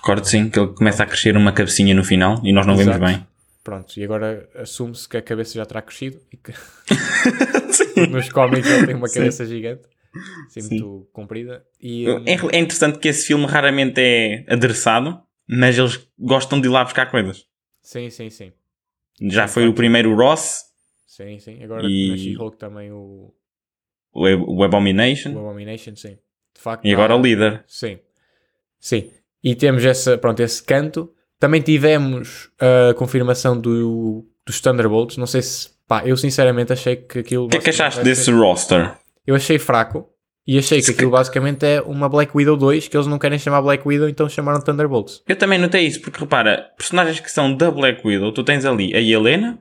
Recordo 0.01 0.23
sim 0.25 0.51
que 0.51 0.59
ele 0.59 0.71
começa 0.73 1.01
a 1.01 1.05
crescer 1.07 1.35
uma 1.35 1.51
cabecinha 1.51 1.95
no 1.95 2.03
final 2.03 2.39
e 2.43 2.53
nós 2.53 2.67
não 2.67 2.77
vemos 2.77 2.95
Exato. 2.95 3.11
bem. 3.11 3.27
Pronto, 3.63 3.97
e 3.99 4.03
agora 4.03 4.49
assume-se 4.55 5.07
que 5.07 5.17
a 5.17 5.21
cabeça 5.21 5.53
já 5.55 5.65
terá 5.65 5.81
crescido 5.81 6.19
e 6.31 6.37
que 6.37 6.53
Sim. 7.71 8.07
nos 8.11 8.29
cómics 8.29 8.69
ele 8.69 8.81
tem 8.85 8.95
uma 8.95 9.07
Sim. 9.07 9.15
cabeça 9.15 9.45
gigante, 9.45 9.87
assim 10.47 10.61
Sim. 10.61 10.69
muito 10.77 11.07
comprida. 11.11 11.65
E, 11.81 12.09
um, 12.09 12.25
É, 12.27 12.33
é 12.33 12.59
interessante 12.59 12.99
que 12.99 13.07
esse 13.07 13.27
filme 13.27 13.45
raramente 13.45 13.99
é 13.99 14.45
adereçado, 14.51 15.21
mas 15.47 15.77
eles 15.77 16.07
gostam 16.17 16.59
de 16.59 16.67
ir 16.67 16.71
lá 16.71 16.83
buscar 16.83 17.11
coisas. 17.11 17.45
sim, 17.81 18.09
sim, 18.09 18.29
sim. 18.29 18.53
Já 19.21 19.47
Sim, 19.47 19.53
foi 19.53 19.63
claro. 19.63 19.71
o 19.71 19.75
primeiro 19.75 20.15
Ross, 20.15 20.63
Sim, 21.05 21.39
sim. 21.39 21.61
Agora 21.63 21.89
E- 21.89 22.07
na 22.09 22.15
She-Hulk 22.17 22.57
também 22.57 22.91
o, 22.91 23.33
o, 24.13 24.23
o 24.57 24.63
Abomination, 24.63 25.33
o 25.35 25.39
Abomination, 25.39 25.95
sim. 25.95 26.17
De 26.53 26.61
facto, 26.61 26.85
e 26.85 26.93
agora 26.93 27.13
há- 27.13 27.17
o 27.17 27.21
líder. 27.21 27.63
Sim. 27.67 27.99
Sim. 28.79 29.11
E 29.43 29.55
temos 29.55 29.83
essa, 29.85 30.17
pronto, 30.17 30.41
esse 30.41 30.63
canto. 30.63 31.13
Também 31.39 31.61
tivemos 31.61 32.49
a 32.59 32.93
confirmação 32.95 33.59
do, 33.59 34.25
dos 34.45 34.59
Thunderbolts. 34.59 35.17
Não 35.17 35.27
sei 35.27 35.41
se. 35.41 35.69
Pá, 35.87 36.03
eu 36.05 36.15
sinceramente 36.17 36.73
achei 36.73 36.95
que 36.97 37.19
aquilo. 37.19 37.45
O 37.45 37.49
que 37.49 37.57
é 37.57 37.61
que 37.61 37.69
achaste 37.69 38.03
desse 38.03 38.25
ser- 38.25 38.33
roster? 38.35 38.93
Eu 39.25 39.35
achei 39.35 39.57
fraco. 39.57 40.07
E 40.47 40.57
achei 40.57 40.81
que 40.81 40.89
aquilo 40.89 41.11
basicamente 41.11 41.63
é 41.63 41.79
uma 41.81 42.09
Black 42.09 42.31
Widow 42.35 42.57
2, 42.57 42.87
que 42.87 42.97
eles 42.97 43.05
não 43.05 43.19
querem 43.19 43.37
chamar 43.37 43.61
Black 43.61 43.87
Widow, 43.87 44.09
então 44.09 44.27
chamaram 44.27 44.59
Thunderbolts. 44.59 45.21
Eu 45.27 45.35
também 45.35 45.59
notei 45.59 45.85
isso, 45.85 46.01
porque 46.01 46.19
repara, 46.19 46.71
personagens 46.75 47.19
que 47.19 47.29
são 47.31 47.53
da 47.55 47.69
Black 47.69 48.01
Widow, 48.05 48.31
tu 48.31 48.43
tens 48.43 48.65
ali 48.65 48.95
a 48.95 48.99
Helena, 48.99 49.59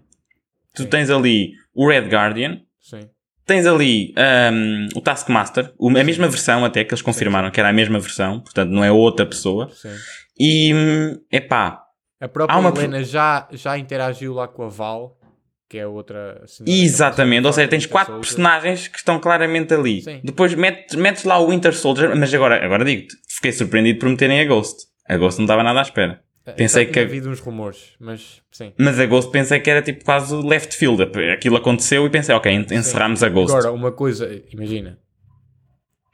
tu 0.74 0.84
Sim. 0.84 0.88
tens 0.88 1.10
ali 1.10 1.50
o 1.74 1.86
Red 1.86 2.08
Guardian, 2.08 2.60
Sim. 2.80 3.06
tens 3.44 3.66
ali 3.66 4.14
ahm, 4.16 4.88
o 4.96 5.02
Taskmaster, 5.02 5.74
a 5.78 6.04
mesma 6.04 6.26
versão 6.26 6.64
até, 6.64 6.82
que 6.84 6.94
eles 6.94 7.02
confirmaram 7.02 7.50
que 7.50 7.60
era 7.60 7.68
a 7.68 7.72
mesma 7.72 8.00
versão, 8.00 8.40
portanto 8.40 8.70
não 8.70 8.82
é 8.82 8.90
outra 8.90 9.26
pessoa. 9.26 9.70
Sim. 10.40 10.44
E, 11.30 11.36
epá, 11.36 11.82
A 12.20 12.28
própria 12.28 12.58
uma- 12.58 12.70
Helena 12.70 13.02
já, 13.04 13.48
já 13.52 13.76
interagiu 13.78 14.34
lá 14.34 14.46
com 14.48 14.62
a 14.64 14.68
Val, 14.68 15.16
que 15.68 15.78
é 15.78 15.86
outra. 15.86 16.42
Exatamente, 16.66 17.46
ou 17.46 17.52
seja, 17.52 17.68
tens 17.68 17.82
Winter 17.84 17.92
quatro 17.92 18.12
Soldier. 18.14 18.28
personagens 18.28 18.88
que 18.88 18.98
estão 18.98 19.18
claramente 19.20 19.72
ali. 19.74 20.02
Sim. 20.02 20.20
Depois 20.24 20.54
metes, 20.54 20.94
metes 20.96 21.24
lá 21.24 21.38
o 21.38 21.48
Winter 21.50 21.74
Soldier, 21.74 22.16
mas 22.16 22.32
agora, 22.32 22.64
agora 22.64 22.84
digo-te, 22.84 23.14
fiquei 23.28 23.52
surpreendido 23.52 23.98
por 23.98 24.08
meterem 24.08 24.40
a 24.40 24.44
Ghost. 24.44 24.86
A 25.08 25.16
Ghost 25.16 25.38
não 25.38 25.44
estava 25.44 25.62
nada 25.62 25.78
à 25.78 25.82
espera. 25.82 26.22
Pensei 26.56 26.86
Já 26.86 26.92
que- 26.92 27.00
havido 27.00 27.28
uns 27.28 27.40
rumores, 27.40 27.94
mas 28.00 28.40
sim. 28.50 28.72
Mas 28.78 28.98
a 28.98 29.04
Ghost 29.04 29.30
pensei 29.30 29.60
que 29.60 29.68
era 29.68 29.82
tipo 29.82 30.02
quase 30.02 30.34
left 30.34 30.74
field. 30.74 31.02
Aquilo 31.30 31.56
aconteceu 31.58 32.06
e 32.06 32.10
pensei, 32.10 32.34
ok, 32.34 32.50
en- 32.50 32.66
encerramos 32.70 33.22
a 33.22 33.28
Ghost. 33.28 33.54
Agora, 33.54 33.70
uma 33.70 33.92
coisa, 33.92 34.42
imagina, 34.50 34.98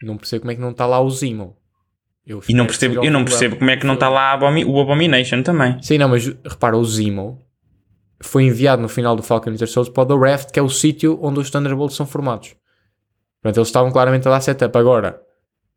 não 0.03 0.17
percebo 0.17 0.41
como 0.41 0.51
é 0.51 0.55
que 0.57 0.61
não 0.61 0.73
está 0.73 0.87
lá 0.87 1.01
o 1.01 1.09
Zemo. 1.09 1.57
Eu 2.27 2.41
E 2.49 2.55
não 2.55 2.67
percebo, 2.67 3.05
eu 3.05 3.11
não 3.11 3.25
percebo 3.25 3.57
como 3.57 3.71
é 3.71 3.77
que 3.77 3.87
não 3.87 3.95
está 3.95 4.09
lá 4.09 4.33
Abomi- 4.33 4.65
o 4.65 4.81
Abomination 4.81 5.43
também. 5.43 5.81
Sim, 5.83 5.99
não, 5.99 6.09
mas 6.09 6.27
repara, 6.27 6.77
o 6.77 6.85
Zemo 6.85 7.43
foi 8.23 8.45
enviado 8.45 8.81
no 8.81 8.89
final 8.89 9.15
do 9.15 9.23
Falcon 9.23 9.51
Winter 9.51 9.69
Soldier 9.69 9.93
para 9.93 10.03
o 10.15 10.19
The 10.19 10.31
Raft, 10.31 10.51
que 10.51 10.59
é 10.59 10.63
o 10.63 10.69
sítio 10.71 11.19
onde 11.23 11.41
os 11.41 11.51
Thunderbolts 11.51 11.97
são 11.97 12.07
formados. 12.07 12.55
Portanto, 13.43 13.59
eles 13.59 13.69
estavam 13.69 13.91
claramente 13.93 14.27
a 14.27 14.31
dar 14.31 14.41
setup. 14.41 14.77
Agora, 14.79 15.21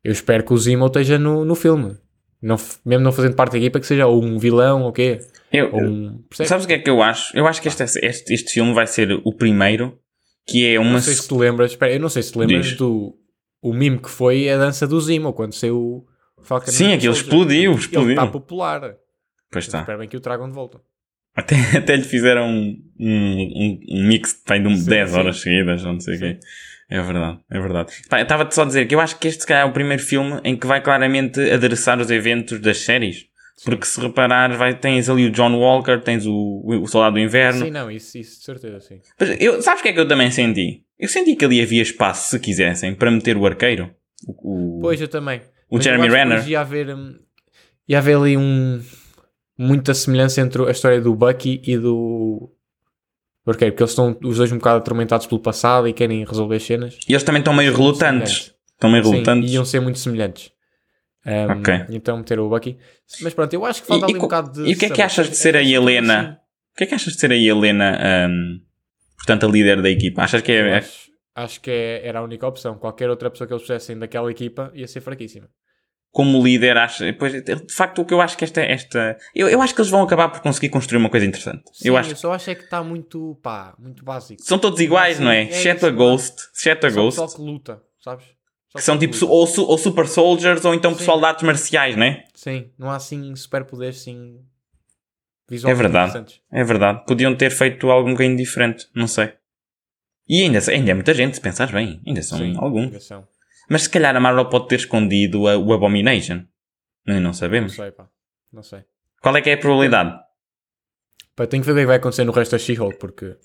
eu 0.02 0.10
espero 0.12 0.42
que 0.42 0.54
o 0.54 0.56
Zemo 0.56 0.86
esteja 0.86 1.18
no, 1.18 1.44
no 1.44 1.54
filme. 1.54 1.96
Não, 2.40 2.56
mesmo 2.86 3.04
não 3.04 3.12
fazendo 3.12 3.34
parte 3.34 3.52
da 3.52 3.58
equipa, 3.58 3.80
que 3.80 3.86
seja 3.86 4.06
ou 4.06 4.24
um 4.24 4.38
vilão 4.38 4.82
ou 4.84 4.88
o 4.88 4.92
quê. 4.92 5.18
Eu, 5.52 5.70
Ou 5.74 5.82
um, 5.82 6.24
sabes 6.32 6.64
o 6.64 6.68
que 6.68 6.74
é 6.74 6.78
que 6.78 6.88
eu 6.88 7.02
acho? 7.02 7.36
Eu 7.36 7.46
acho 7.46 7.60
que 7.60 7.68
este, 7.68 7.82
este, 7.82 8.32
este 8.32 8.52
filme 8.52 8.72
vai 8.72 8.86
ser 8.86 9.10
o 9.24 9.34
primeiro 9.34 9.98
que 10.46 10.66
é 10.66 10.78
uma. 10.80 10.92
Não 10.92 11.00
sei 11.00 11.14
se 11.14 11.26
te 11.28 11.34
lembras, 11.34 11.72
espera, 11.72 11.92
eu 11.92 12.00
não 12.00 12.08
sei 12.08 12.22
se 12.22 12.32
te 12.32 12.38
lembras 12.38 12.66
Diz. 12.68 12.76
do 12.78 13.14
o 13.60 13.74
meme 13.74 13.98
que 13.98 14.08
foi 14.08 14.48
a 14.48 14.56
dança 14.56 14.86
do 14.86 14.98
Zemo 15.00 15.32
quando 15.32 15.52
saiu 15.52 16.06
Falcon 16.48 16.70
Sim, 16.70 16.92
aquilo 16.94 17.14
Soldier. 17.14 17.22
explodiu, 17.34 17.70
Ele 17.72 17.80
explodiu. 17.80 18.10
está 18.10 18.26
popular. 18.26 18.94
Pois 19.50 19.64
está. 19.66 19.80
Espero 19.80 19.98
bem 19.98 20.08
que 20.08 20.16
o 20.16 20.20
tragam 20.20 20.48
de 20.48 20.54
volta. 20.54 20.80
Até, 21.36 21.54
até 21.76 21.94
lhe 21.96 22.02
fizeram 22.04 22.48
um, 22.48 22.82
um, 22.98 23.80
um- 23.90 24.08
mix 24.08 24.42
de 24.44 24.66
um 24.66 24.76
Sim, 24.76 24.88
10 24.90 25.10
sim. 25.10 25.16
horas 25.16 25.36
seguidas, 25.40 25.82
não 25.84 26.00
sei 26.00 26.14
o 26.14 26.18
Sim. 26.18 26.22
quê. 26.24 26.38
É 26.90 27.02
verdade, 27.02 27.38
é 27.50 27.60
verdade. 27.60 27.92
Estava-te 27.92 28.54
só 28.54 28.62
a 28.62 28.64
dizer 28.64 28.86
que 28.86 28.94
eu 28.94 29.00
acho 29.00 29.18
que 29.18 29.28
este 29.28 29.42
se 29.42 29.46
calhar, 29.46 29.66
é 29.66 29.70
o 29.70 29.72
primeiro 29.74 30.02
filme 30.02 30.40
em 30.42 30.56
que 30.56 30.66
vai 30.66 30.82
claramente 30.82 31.38
adereçar 31.50 32.00
os 32.00 32.10
eventos 32.10 32.58
das 32.60 32.78
séries. 32.78 33.26
Porque 33.64 33.84
se 33.84 34.00
reparares, 34.00 34.56
vai, 34.56 34.74
tens 34.78 35.08
ali 35.10 35.26
o 35.26 35.30
John 35.32 35.52
Walker, 35.58 36.00
tens 36.00 36.24
o, 36.26 36.62
o 36.64 36.86
Soldado 36.86 37.14
do 37.14 37.20
Inverno. 37.20 37.66
Sim, 37.66 37.70
não, 37.72 37.90
isso, 37.90 38.16
isso 38.16 38.38
de 38.38 38.44
certeza, 38.44 38.80
sim. 38.80 39.00
Mas 39.18 39.36
eu, 39.40 39.60
sabes 39.60 39.80
o 39.80 39.82
que 39.82 39.88
é 39.90 39.92
que 39.92 40.00
eu 40.00 40.06
também 40.08 40.30
senti? 40.30 40.82
Eu 40.98 41.08
senti 41.08 41.34
que 41.36 41.44
ali 41.44 41.60
havia 41.60 41.82
espaço, 41.82 42.30
se 42.30 42.38
quisessem, 42.40 42.94
para 42.94 43.10
meter 43.10 43.36
o 43.36 43.44
arqueiro. 43.44 43.90
O, 44.26 44.78
o- 44.78 44.80
Pois, 44.80 45.00
eu 45.00 45.08
também. 45.08 45.42
O 45.70 45.76
Mas 45.76 45.84
Jeremy 45.84 46.08
Renner. 46.08 46.48
Ia 46.48 46.60
haver, 46.60 46.94
hum, 46.94 47.16
ia 47.88 47.98
haver 47.98 48.16
ali 48.16 48.36
um, 48.36 48.80
muita 49.56 49.94
semelhança 49.94 50.40
entre 50.40 50.62
a 50.66 50.70
história 50.70 51.00
do 51.00 51.14
Bucky 51.14 51.60
e 51.66 51.76
do 51.76 52.50
arqueiro, 53.46 53.72
porque 53.72 53.82
eles 53.82 53.90
estão 53.92 54.16
os 54.22 54.36
dois 54.36 54.52
um 54.52 54.58
bocado 54.58 54.78
atormentados 54.78 55.26
pelo 55.26 55.40
passado 55.40 55.88
e 55.88 55.92
querem 55.92 56.24
resolver 56.24 56.56
as 56.56 56.62
cenas. 56.64 56.98
E 57.08 57.12
eles 57.12 57.22
também 57.22 57.40
estão 57.40 57.54
meio 57.54 57.74
relutantes. 57.74 58.54
Estão 58.74 58.90
meio 58.90 59.02
Sim, 59.04 59.10
relutantes. 59.12 59.50
iam 59.52 59.64
ser 59.64 59.80
muito 59.80 59.98
semelhantes. 59.98 60.50
Um, 61.26 61.60
Ok. 61.60 61.74
Então 61.90 62.16
meter 62.18 62.38
o 62.38 62.48
Bucky. 62.48 62.78
Mas 63.22 63.34
pronto, 63.34 63.52
eu 63.52 63.64
acho 63.64 63.82
que 63.82 63.88
falta 63.88 64.06
E- 64.06 64.10
ali 64.10 64.18
um 64.18 64.20
bocado 64.20 64.52
de. 64.52 64.70
e 64.70 64.74
o 64.74 64.78
que 64.78 64.86
é 64.86 64.90
que 64.90 65.02
achas 65.02 65.28
de 65.30 65.36
ser 65.36 65.56
a 65.56 65.60
É, 65.60 65.64
é, 65.64 65.68
Helena? 65.70 66.22
sim. 66.22 66.30
O 66.74 66.76
que 66.78 66.84
é 66.84 66.86
que 66.86 66.94
achas 66.94 67.12
de 67.14 67.18
ser 67.20 67.32
a 67.32 67.36
Helena, 67.36 67.98
hum, 68.30 68.60
portanto, 69.16 69.46
a 69.46 69.48
líder 69.50 69.82
da 69.82 69.90
equipa? 69.90 70.22
Achas 70.22 70.40
que 70.42 70.52
Eu 70.52 70.66
é. 70.66 70.84
Acho, 71.38 71.44
acho 71.44 71.60
que 71.60 71.70
é- 71.70 72.06
era 72.06 72.18
a 72.18 72.22
única 72.22 72.46
opção. 72.46 72.76
Qualquer 72.78 73.08
outra 73.10 73.30
pessoa 73.30 73.46
que 73.46 73.52
eles 73.54 73.62
pusessem 73.62 73.98
daquela 73.98 74.30
equipa 74.30 74.70
ia 74.74 74.86
ser 74.86 75.00
fraquíssima. 75.00 75.48
como 76.10 76.42
líder, 76.42 76.76
acha, 76.78 77.12
pois, 77.18 77.32
de 77.44 77.72
facto, 77.72 78.00
o 78.00 78.04
que 78.04 78.14
eu 78.14 78.20
acho 78.20 78.36
que 78.36 78.42
esta. 78.42 78.62
esta 78.62 79.16
eu, 79.34 79.46
eu 79.48 79.60
acho 79.60 79.74
que 79.74 79.80
eles 79.80 79.90
vão 79.90 80.02
acabar 80.02 80.30
por 80.30 80.40
conseguir 80.40 80.70
construir 80.70 80.98
uma 80.98 81.10
coisa 81.10 81.26
interessante. 81.26 81.62
Sim, 81.72 81.88
eu 81.88 81.96
acho 81.98 82.10
eu 82.12 82.16
só 82.16 82.32
acho 82.32 82.50
é 82.50 82.54
que 82.54 82.64
está 82.64 82.82
muito, 82.82 83.38
pá, 83.42 83.74
muito 83.78 84.02
básico. 84.04 84.42
São 84.42 84.58
todos 84.58 84.80
iguais, 84.80 85.18
Sim, 85.18 85.24
não 85.24 85.30
é? 85.30 85.42
é 85.42 85.48
Exceto 85.50 85.84
a 85.86 85.90
é? 85.90 85.92
Ghost. 85.92 86.34
Exceto 86.54 86.86
a 86.86 86.90
Só 86.90 86.96
Ghost. 86.96 87.20
pessoal 87.20 87.36
que 87.36 87.42
luta, 87.52 87.82
sabes? 88.02 88.24
Só 88.70 88.78
Que 88.78 88.84
são 88.84 88.98
tipo 88.98 89.14
ou, 89.26 89.46
su- 89.46 89.64
ou 89.66 89.78
super 89.78 90.06
soldiers 90.08 90.64
ou 90.64 90.74
então 90.74 90.92
Sim. 90.92 90.98
pessoal 90.98 91.18
de 91.20 91.26
artes 91.26 91.42
marciais, 91.44 91.94
não 91.94 92.04
é? 92.06 92.24
Sim, 92.34 92.70
não 92.78 92.90
há 92.90 92.96
assim 92.96 93.36
superpoderes 93.36 93.98
assim 94.00 94.40
visualmente 95.48 95.78
É 95.78 95.82
verdade. 95.82 96.08
interessantes. 96.10 96.40
É 96.50 96.64
verdade. 96.64 97.04
Podiam 97.06 97.34
ter 97.36 97.50
feito 97.50 97.90
algo 97.90 98.08
um 98.08 98.12
bocadinho 98.12 98.36
diferente. 98.36 98.86
Não 98.94 99.06
sei. 99.06 99.32
E 100.28 100.42
ainda, 100.42 100.58
ainda 100.70 100.90
é 100.90 100.94
muita 100.94 101.14
gente, 101.14 101.34
se 101.36 101.40
pensares 101.40 101.72
bem. 101.72 102.00
Ainda 102.06 102.22
são 102.22 102.38
Sim, 102.38 102.54
alguns. 102.58 103.04
são. 103.06 103.26
Mas 103.70 103.82
se 103.82 103.90
calhar 103.90 104.14
a 104.14 104.20
Marvel 104.20 104.48
pode 104.48 104.68
ter 104.68 104.76
escondido 104.76 105.46
a- 105.48 105.56
o 105.58 105.72
Abomination. 105.72 106.44
Não, 107.06 107.14
não 107.14 107.20
Não 107.20 107.32
sabemos. 107.32 107.74
sei, 107.74 107.90
pá. 107.90 108.08
Não 108.52 108.62
sei. 108.62 108.84
Qual 109.22 109.36
é 109.36 109.40
que 109.42 109.50
é 109.50 109.54
a 109.54 109.58
probabilidade? 109.58 110.18
Pá, 111.34 111.46
tenho 111.46 111.62
que 111.62 111.66
ver 111.66 111.72
o 111.72 111.74
que 111.76 111.80
é 111.80 111.82
que 111.84 111.86
vai 111.88 111.96
acontecer 111.96 112.24
no 112.24 112.32
resto 112.32 112.52
da 112.52 112.58
She-Hulk, 112.58 112.98
porque 112.98 113.36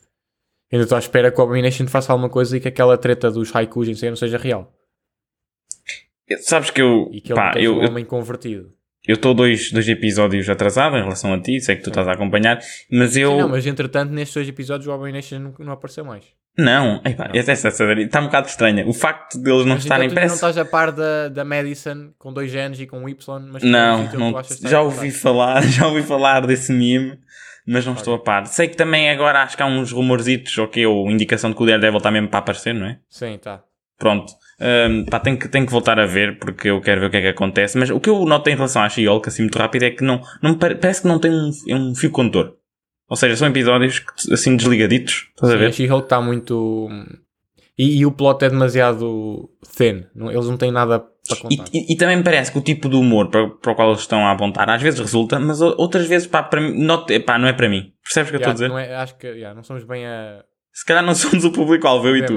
ainda 0.72 0.84
estou 0.84 0.96
à 0.96 1.00
espera 1.00 1.32
que 1.32 1.40
o 1.40 1.44
Abomination 1.44 1.88
faça 1.88 2.12
alguma 2.12 2.30
coisa 2.30 2.58
e 2.58 2.60
que 2.60 2.68
aquela 2.68 2.98
treta 2.98 3.30
dos 3.32 3.56
haikus 3.56 3.88
em 3.88 3.96
si 3.96 4.10
não 4.10 4.16
seja 4.16 4.38
real. 4.38 4.74
Sabes 6.42 6.70
que 6.72 6.82
eu. 6.82 7.10
E 7.12 7.22
que 7.22 7.34
Pá, 7.34 7.54
não 7.56 7.62
eu 7.62 7.76
um 7.78 7.84
eu- 7.84 7.90
homem 7.90 8.06
convertido. 8.06 8.74
eu 9.08 9.16
estou 9.16 9.34
dois, 9.34 9.72
dois 9.72 9.88
episódios 9.88 10.50
atrasado 10.50 10.96
em 10.98 11.02
relação 11.04 11.34
a 11.34 11.40
ti, 11.42 11.60
sei 11.60 11.76
que 11.76 11.84
tu 11.84 11.90
estás 11.90 12.08
a 12.08 12.14
acompanhar, 12.14 12.60
mas 12.90 13.16
eu. 13.18 13.32
Sim, 13.32 13.38
não, 13.40 13.50
mas 13.50 13.66
entretanto, 13.68 14.12
nestes 14.12 14.34
dois 14.34 14.48
episódios, 14.48 14.88
o 14.88 14.92
Abomination 14.92 15.40
não, 15.40 15.54
não 15.60 15.74
apareceu 15.74 16.04
mais. 16.06 16.26
Não, 16.58 17.02
epá, 17.04 17.32
essa, 17.34 17.52
essa, 17.52 17.68
essa- 17.70 17.94
está 17.94 18.20
um 18.22 18.26
bocado 18.26 18.48
estranha. 18.48 18.88
O 18.88 18.94
facto 18.94 19.40
deles 19.42 19.66
não 19.66 19.74
Mas 19.76 19.84
estarem 19.84 20.08
ainda 20.08 20.22
não 20.26 20.36
estás 20.36 20.58
a 20.58 20.64
par 20.66 20.92
da, 20.92 21.28
da 21.30 21.44
Madison 21.44 22.12
com 22.20 22.32
dois 22.32 22.54
Ns 22.54 22.80
e 22.82 22.86
com 22.86 23.00
um 23.00 23.10
Y, 23.10 23.48
mas 23.52 23.62
que 23.64 23.68
é 23.68 23.70
um 23.70 23.72
Não, 23.72 24.32
não 24.32 24.42
já 24.62 24.82
ouvi 24.82 25.10
falar, 25.10 25.64
já 25.68 25.88
ouvi 25.88 26.04
falar 26.04 26.46
desse 26.46 26.72
meme, 26.72 27.18
mas 27.66 27.86
não 27.86 27.94
estou 27.94 28.14
a 28.14 28.20
par. 28.20 28.46
Sei 28.46 28.68
que 28.68 28.78
também 28.78 29.10
agora 29.10 29.42
acho 29.42 29.58
que 29.58 29.64
há 29.64 29.66
uns 29.66 29.92
rumorzitos, 29.92 30.56
ok, 30.60 30.86
ou 30.86 31.10
indicação 31.10 31.50
de 31.50 31.56
que 31.58 31.64
o 31.64 31.66
Daredevil 31.66 31.98
está 31.98 32.12
mesmo 32.12 32.28
para 32.30 32.40
aparecer, 32.40 32.74
não 32.76 32.86
é? 32.86 33.00
Sim, 33.10 33.40
tá. 33.42 33.64
Pronto. 33.98 34.34
Hum, 34.62 35.06
pá, 35.10 35.20
tenho 35.20 35.38
que, 35.40 35.48
tenho 35.48 35.66
que 35.66 35.72
voltar 35.72 36.00
a 36.00 36.06
ver 36.06 36.38
porque 36.38 36.70
eu 36.70 36.80
quero 36.82 37.02
ver 37.02 37.08
o 37.08 37.10
que 37.10 37.18
é 37.18 37.22
que 37.22 37.28
acontece. 37.30 37.78
Mas 37.78 37.90
o 37.90 38.00
que 38.00 38.10
eu 38.10 38.26
noto 38.26 38.50
em 38.50 38.56
relação 38.56 38.82
à 38.84 38.90
She-Hulk, 38.90 39.28
assim 39.28 39.42
muito 39.44 39.58
rápido, 39.58 39.84
é 39.84 39.90
que 39.92 40.04
não, 40.04 40.22
não 40.42 40.56
parece 40.58 41.02
que 41.02 41.08
não 41.08 41.20
tem 41.20 41.32
um, 41.32 41.50
um 41.70 41.96
fio 41.96 42.12
condutor. 42.12 42.54
Ou 43.10 43.16
seja, 43.16 43.36
são 43.36 43.48
episódios 43.48 44.00
que, 44.00 44.34
assim 44.34 44.56
desligaditos. 44.56 45.28
Estás 45.36 45.52
a 45.52 45.56
Sim, 45.58 45.62
a 45.64 45.66
ver? 45.68 45.74
She-Hulk 45.74 46.06
está 46.06 46.22
muito. 46.22 46.90
E, 47.78 48.00
e 48.00 48.06
o 48.06 48.12
plot 48.12 48.44
é 48.46 48.50
demasiado 48.50 49.50
thin. 49.76 50.06
Eles 50.16 50.48
não 50.48 50.58
têm 50.58 50.72
nada 50.72 51.00
para 51.00 51.38
E, 51.38 51.42
contar. 51.58 51.66
e- 51.74 51.94
e 51.94 51.98
também 51.98 52.18
me 52.18 52.24
parece 52.24 52.52
que 52.52 52.58
o 52.58 52.62
tipo 52.62 52.88
de 52.90 52.96
humor 52.96 53.30
para, 53.30 53.48
para 53.50 53.72
o 53.72 53.76
qual 53.76 53.90
eles 53.90 54.02
estão 54.02 54.26
a 54.28 54.32
apontar 54.32 54.70
às 54.70 54.82
vezes 54.82 55.00
resulta, 55.00 55.40
mas 55.40 55.60
outras 55.62 56.06
vezes 56.08 56.28
pá, 56.28 56.44
para 56.44 56.62
mim, 56.62 56.84
not, 56.84 57.18
pá, 57.22 57.38
não 57.40 57.48
é 57.48 57.54
para 57.54 57.68
mim. 57.70 57.92
Percebes 58.04 58.30
o 58.30 58.32
que 58.32 58.36
eu 58.46 58.50
estou 58.52 58.52
a 58.52 58.54
Yeah, 58.54 58.54
dizer? 58.54 58.68
não 58.70 58.80
é- 58.80 58.96
acho 59.02 59.18
que 59.18 59.28
yeah, 59.28 59.56
não 59.56 59.64
somos 59.64 59.84
bem 59.86 60.06
a 60.06 60.44
Se 60.72 60.86
calhar 60.86 61.04
não 61.04 61.16
somos 61.16 61.44
o 61.46 61.52
público-alvo, 61.52 62.08
eu 62.08 62.18
e 62.18 62.26
tu. 62.26 62.36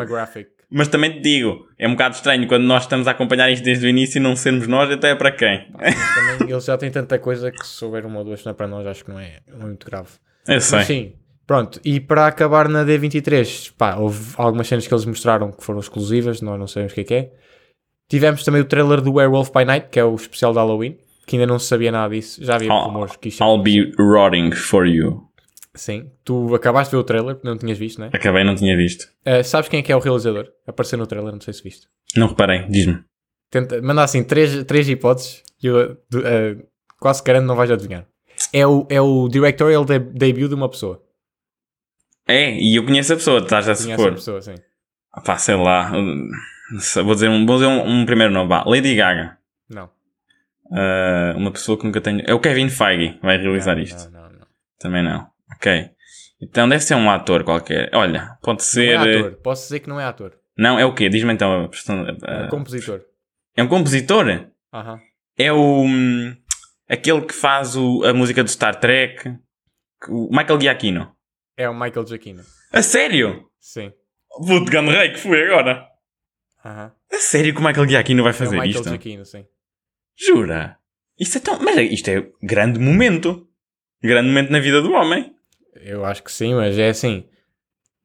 Mas 0.71 0.89
também 0.89 1.13
te 1.13 1.21
digo, 1.21 1.65
é 1.79 1.87
um 1.87 1.93
bocado 1.93 2.17
estranho 2.17 2.47
quando 2.49 2.65
nós 2.65 2.83
estamos 2.83 3.07
a 3.07 3.13
acompanhar 3.13 3.51
isto 3.51 3.63
desde 3.63 3.87
o 3.87 3.89
início 3.89 4.19
e 4.19 4.21
não 4.23 4.35
sermos 4.35 4.67
nós, 4.67 4.91
até 4.91 5.11
é 5.11 5.15
para 5.15 5.31
quem? 5.31 5.67
Também 5.71 6.51
eles 6.51 6.65
já 6.65 6.77
têm 6.77 6.91
tanta 6.91 7.19
coisa 7.21 7.51
que 7.53 7.65
se 7.67 7.85
houver 7.85 8.05
uma 8.05 8.19
ou 8.19 8.25
duas 8.25 8.43
não 8.45 8.51
é 8.51 8.55
para 8.55 8.67
nós, 8.67 8.85
acho 8.87 9.05
que 9.05 9.11
não 9.11 9.21
é, 9.21 9.41
não 9.47 9.63
é 9.63 9.65
muito 9.67 9.87
grave. 9.87 10.09
Eu 10.49 10.61
sei. 10.61 10.83
Sim, 10.83 11.13
pronto. 11.47 11.81
E 11.85 12.01
para 12.01 12.27
acabar 12.27 12.69
na 12.69 12.85
D23, 12.85 13.73
pá, 13.77 13.97
houve 13.97 14.35
algumas 14.37 14.67
cenas 14.69 14.87
que 14.87 14.93
eles 14.93 15.05
mostraram 15.05 15.53
que 15.53 15.65
foram 15.65 15.81
exclusivas, 15.81 16.41
nós 16.41 16.59
não 16.59 16.67
sabemos 16.67 16.93
o 16.93 16.95
que 16.95 17.01
é 17.01 17.05
que 17.05 17.15
é. 17.15 17.33
Tivemos 18.09 18.45
também 18.45 18.61
o 18.61 18.65
trailer 18.65 19.01
do 19.01 19.15
Werewolf 19.15 19.51
by 19.51 19.65
Night, 19.65 19.89
que 19.91 19.99
é 19.99 20.05
o 20.05 20.15
especial 20.15 20.53
de 20.53 20.59
Halloween, 20.59 20.97
que 21.27 21.37
ainda 21.37 21.47
não 21.47 21.59
se 21.59 21.67
sabia 21.67 21.91
nada 21.91 22.15
disso. 22.15 22.43
Já 22.45 22.55
havia 22.55 22.73
rumores 22.73 23.17
que 23.17 23.29
isto 23.29 23.43
I'll 23.43 23.61
be 23.61 23.93
rotting 23.99 24.53
for 24.53 24.87
you. 24.87 25.27
Sim, 25.75 26.11
tu 26.25 26.55
acabaste 26.55 26.91
de 26.91 26.97
ver 26.97 27.01
o 27.01 27.05
trailer, 27.05 27.35
porque 27.35 27.49
não 27.49 27.59
tinhas 27.59 27.77
visto, 27.77 27.99
não 27.99 28.07
é? 28.07 28.11
Acabei, 28.13 28.45
não 28.45 28.55
tinha 28.55 28.77
visto. 28.77 29.09
Uh, 29.27 29.45
sabes 29.45 29.69
quem 29.69 29.81
é 29.81 29.83
que 29.83 29.93
é 29.93 29.97
o 29.97 29.99
realizador? 29.99 30.49
Apareceu 30.67 30.99
no 30.99 31.07
trailer, 31.07 31.33
não 31.33 31.41
sei 31.41 31.53
se 31.53 31.63
viste. 31.63 31.87
Não 32.17 32.29
reparei, 32.29 32.67
diz-me. 32.69 33.05
Tenta, 33.51 33.83
manda 33.83 34.03
assim 34.03 34.25
três, 34.25 34.65
três 34.65 34.89
hipóteses 34.89 35.43
e 35.63 35.67
eu 35.67 35.93
uh, 35.93 36.67
quase 36.99 37.23
garanto 37.23 37.47
não 37.47 37.57
vais 37.57 37.71
adivinhar. 37.71 38.07
É 38.53 38.67
o, 38.67 38.87
é 38.89 39.01
o 39.01 39.29
directorial 39.29 39.85
de- 39.85 39.99
debut 39.99 40.49
de 40.49 40.55
uma 40.55 40.69
pessoa. 40.69 41.03
É, 42.29 42.53
e 42.59 42.77
eu 42.79 42.85
conheço 42.85 43.13
a 43.13 43.17
pessoa, 43.17 43.39
estás 43.41 43.69
a 43.69 43.75
Conhece 43.75 43.93
a 43.93 43.97
supor. 43.97 44.15
pessoa, 44.15 44.43
sim. 44.43 44.55
Ah, 45.13 45.21
Pá, 45.21 45.37
sei 45.39 45.55
lá. 45.57 45.93
Vou 47.05 47.15
dizer 47.15 47.29
um, 47.29 47.47
vou 47.47 47.57
dizer 47.57 47.69
um, 47.69 48.01
um 48.01 48.07
primeiro 48.07 48.33
nome. 48.33 48.49
Vá. 48.49 48.65
Lady 48.67 48.95
Gaga. 48.97 49.39
Não. 49.69 49.89
Ah, 50.73 51.35
uma 51.37 51.51
pessoa 51.53 51.79
que 51.79 51.85
nunca 51.87 52.01
tenho. 52.01 52.23
É 52.27 52.35
o 52.35 52.41
Kevin 52.41 52.69
Feige 52.69 53.19
vai 53.23 53.37
realizar 53.39 53.77
não, 53.77 53.83
isto. 53.83 54.11
Não, 54.11 54.23
não, 54.23 54.31
não. 54.31 54.47
Também 54.79 55.03
não. 55.03 55.27
Ok. 55.55 55.91
Então 56.43 56.69
deve 56.69 56.83
ser 56.83 56.95
um 56.97 57.09
ator 57.11 57.45
qualquer. 57.45 57.91
Olha, 57.95 58.37
pode 58.43 58.59
Não 58.59 58.65
ser. 58.65 58.89
é 58.89 58.93
eh, 59.15 59.19
ator. 59.19 59.33
Posso 59.37 59.63
dizer 59.65 59.81
que 59.81 59.89
não 59.89 60.01
é 60.01 60.05
ator. 60.05 60.35
Não, 60.59 60.79
é 60.79 60.85
o 60.85 60.93
quê? 60.95 61.09
Diz-me 61.09 61.33
então. 61.33 61.65
a 61.65 61.69
person- 61.69 62.05
É 62.07 62.17
ah, 62.45 62.49
compositor. 62.49 63.01
é 63.57 63.63
um 63.63 63.69
compositor? 63.69 64.27
Aham. 64.73 65.01
É 65.39 65.53
o. 65.53 65.83
hum, 65.85 66.36
aquele 66.89 67.23
que 67.23 67.35
faz 67.35 67.77
o- 67.77 68.05
a 68.05 68.13
música 68.13 68.43
do 68.43 68.51
Star 68.51 68.79
Trek. 68.81 69.35
O 70.09 70.29
Michael 70.31 70.61
Giacchino. 70.61 71.13
É 71.57 71.69
o 71.69 71.75
Michael 71.75 72.07
Giacchino. 72.07 72.43
A 72.73 72.83
sério? 72.83 73.49
Sim. 73.61 73.93
Puto 74.29 74.67
grande 74.71 74.91
rei 74.91 75.11
que 75.13 75.19
fui 75.19 75.41
agora. 75.43 75.87
Aham. 76.65 76.93
A 77.13 77.17
sério 77.19 77.55
que 77.55 77.61
o 77.61 77.65
Michael 77.65 77.89
Giacchino 77.89 78.23
vai 78.23 78.33
É 78.33 78.35
o 78.35 78.39
fazer 78.39 78.51
Michael 78.57 78.71
isto? 78.71 78.89
Giacchino, 78.89 79.25
sim. 79.25 79.47
Jura? 80.19 80.79
Isto 81.19 81.39
é 81.39 81.41
tão... 81.41 81.59
Mas 81.61 81.77
isto 81.91 82.09
é 82.09 82.31
grande 82.43 82.79
momento. 82.79 83.49
Grande 84.03 84.29
momento 84.29 84.51
na 84.51 84.59
vida 84.61 84.83
do 84.83 84.93
homem. 84.93 85.35
Eu 85.77 86.05
acho 86.05 86.23
que 86.23 86.31
sim, 86.33 86.55
mas 86.55 86.79
é 86.79 86.89
assim. 86.91 87.27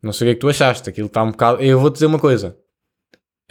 Não 0.02 0.14
sei 0.14 0.26
o 0.26 0.28
que 0.28 0.32
é 0.32 0.36
que 0.36 0.42
tu 0.42 0.50
achaste. 0.50 0.90
Aquilo 0.90 1.08
está 1.08 1.22
um 1.24 1.32
bocado. 1.32 1.62
Eu 1.62 1.80
vou-te 1.80 1.96
dizer 1.96 2.06
uma 2.06 2.20
coisa. 2.20 2.58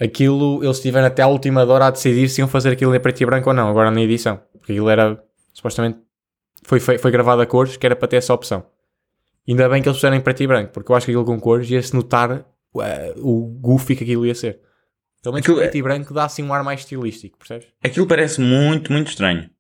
Aquilo, 0.00 0.64
eles 0.64 0.80
tiveram 0.80 1.06
até 1.06 1.22
à 1.22 1.26
última 1.26 1.64
hora 1.64 1.86
a 1.86 1.90
decidir 1.90 2.28
se 2.28 2.40
iam 2.40 2.48
fazer 2.48 2.70
aquilo 2.70 2.94
em 2.94 3.00
preto 3.00 3.20
e 3.20 3.26
branco 3.26 3.50
ou 3.50 3.54
não, 3.54 3.68
agora 3.68 3.90
na 3.90 4.00
edição. 4.00 4.40
Porque 4.52 4.72
aquilo 4.72 4.88
era 4.88 5.22
supostamente 5.52 5.98
foi, 6.64 6.80
foi, 6.80 6.98
foi 6.98 7.10
gravado 7.10 7.42
a 7.42 7.46
cores, 7.46 7.76
que 7.76 7.86
era 7.86 7.96
para 7.96 8.08
ter 8.08 8.16
essa 8.16 8.32
opção. 8.32 8.64
Ainda 9.48 9.68
bem 9.68 9.82
que 9.82 9.88
eles 9.88 9.96
fizeram 9.98 10.16
em 10.16 10.20
preto 10.20 10.42
e 10.42 10.46
branco, 10.46 10.72
porque 10.72 10.90
eu 10.92 10.96
acho 10.96 11.06
que 11.06 11.12
aquilo 11.12 11.24
com 11.24 11.38
cores 11.40 11.68
ia-se 11.70 11.94
notar 11.94 12.30
uh, 12.32 12.44
o 13.16 13.46
goofy 13.60 13.96
que 13.96 14.04
aquilo 14.04 14.26
ia 14.26 14.34
ser. 14.34 14.60
Pelo 15.22 15.34
menos 15.34 15.44
Aquilo 15.44 15.58
preto 15.58 15.74
é- 15.74 15.78
e 15.78 15.82
branco 15.82 16.14
dá 16.14 16.24
assim 16.24 16.42
um 16.42 16.52
ar 16.54 16.62
mais 16.62 16.80
estilístico, 16.80 17.38
percebes? 17.38 17.68
Aquilo 17.82 18.06
parece 18.06 18.40
muito, 18.40 18.92
muito 18.92 19.08
estranho. 19.08 19.50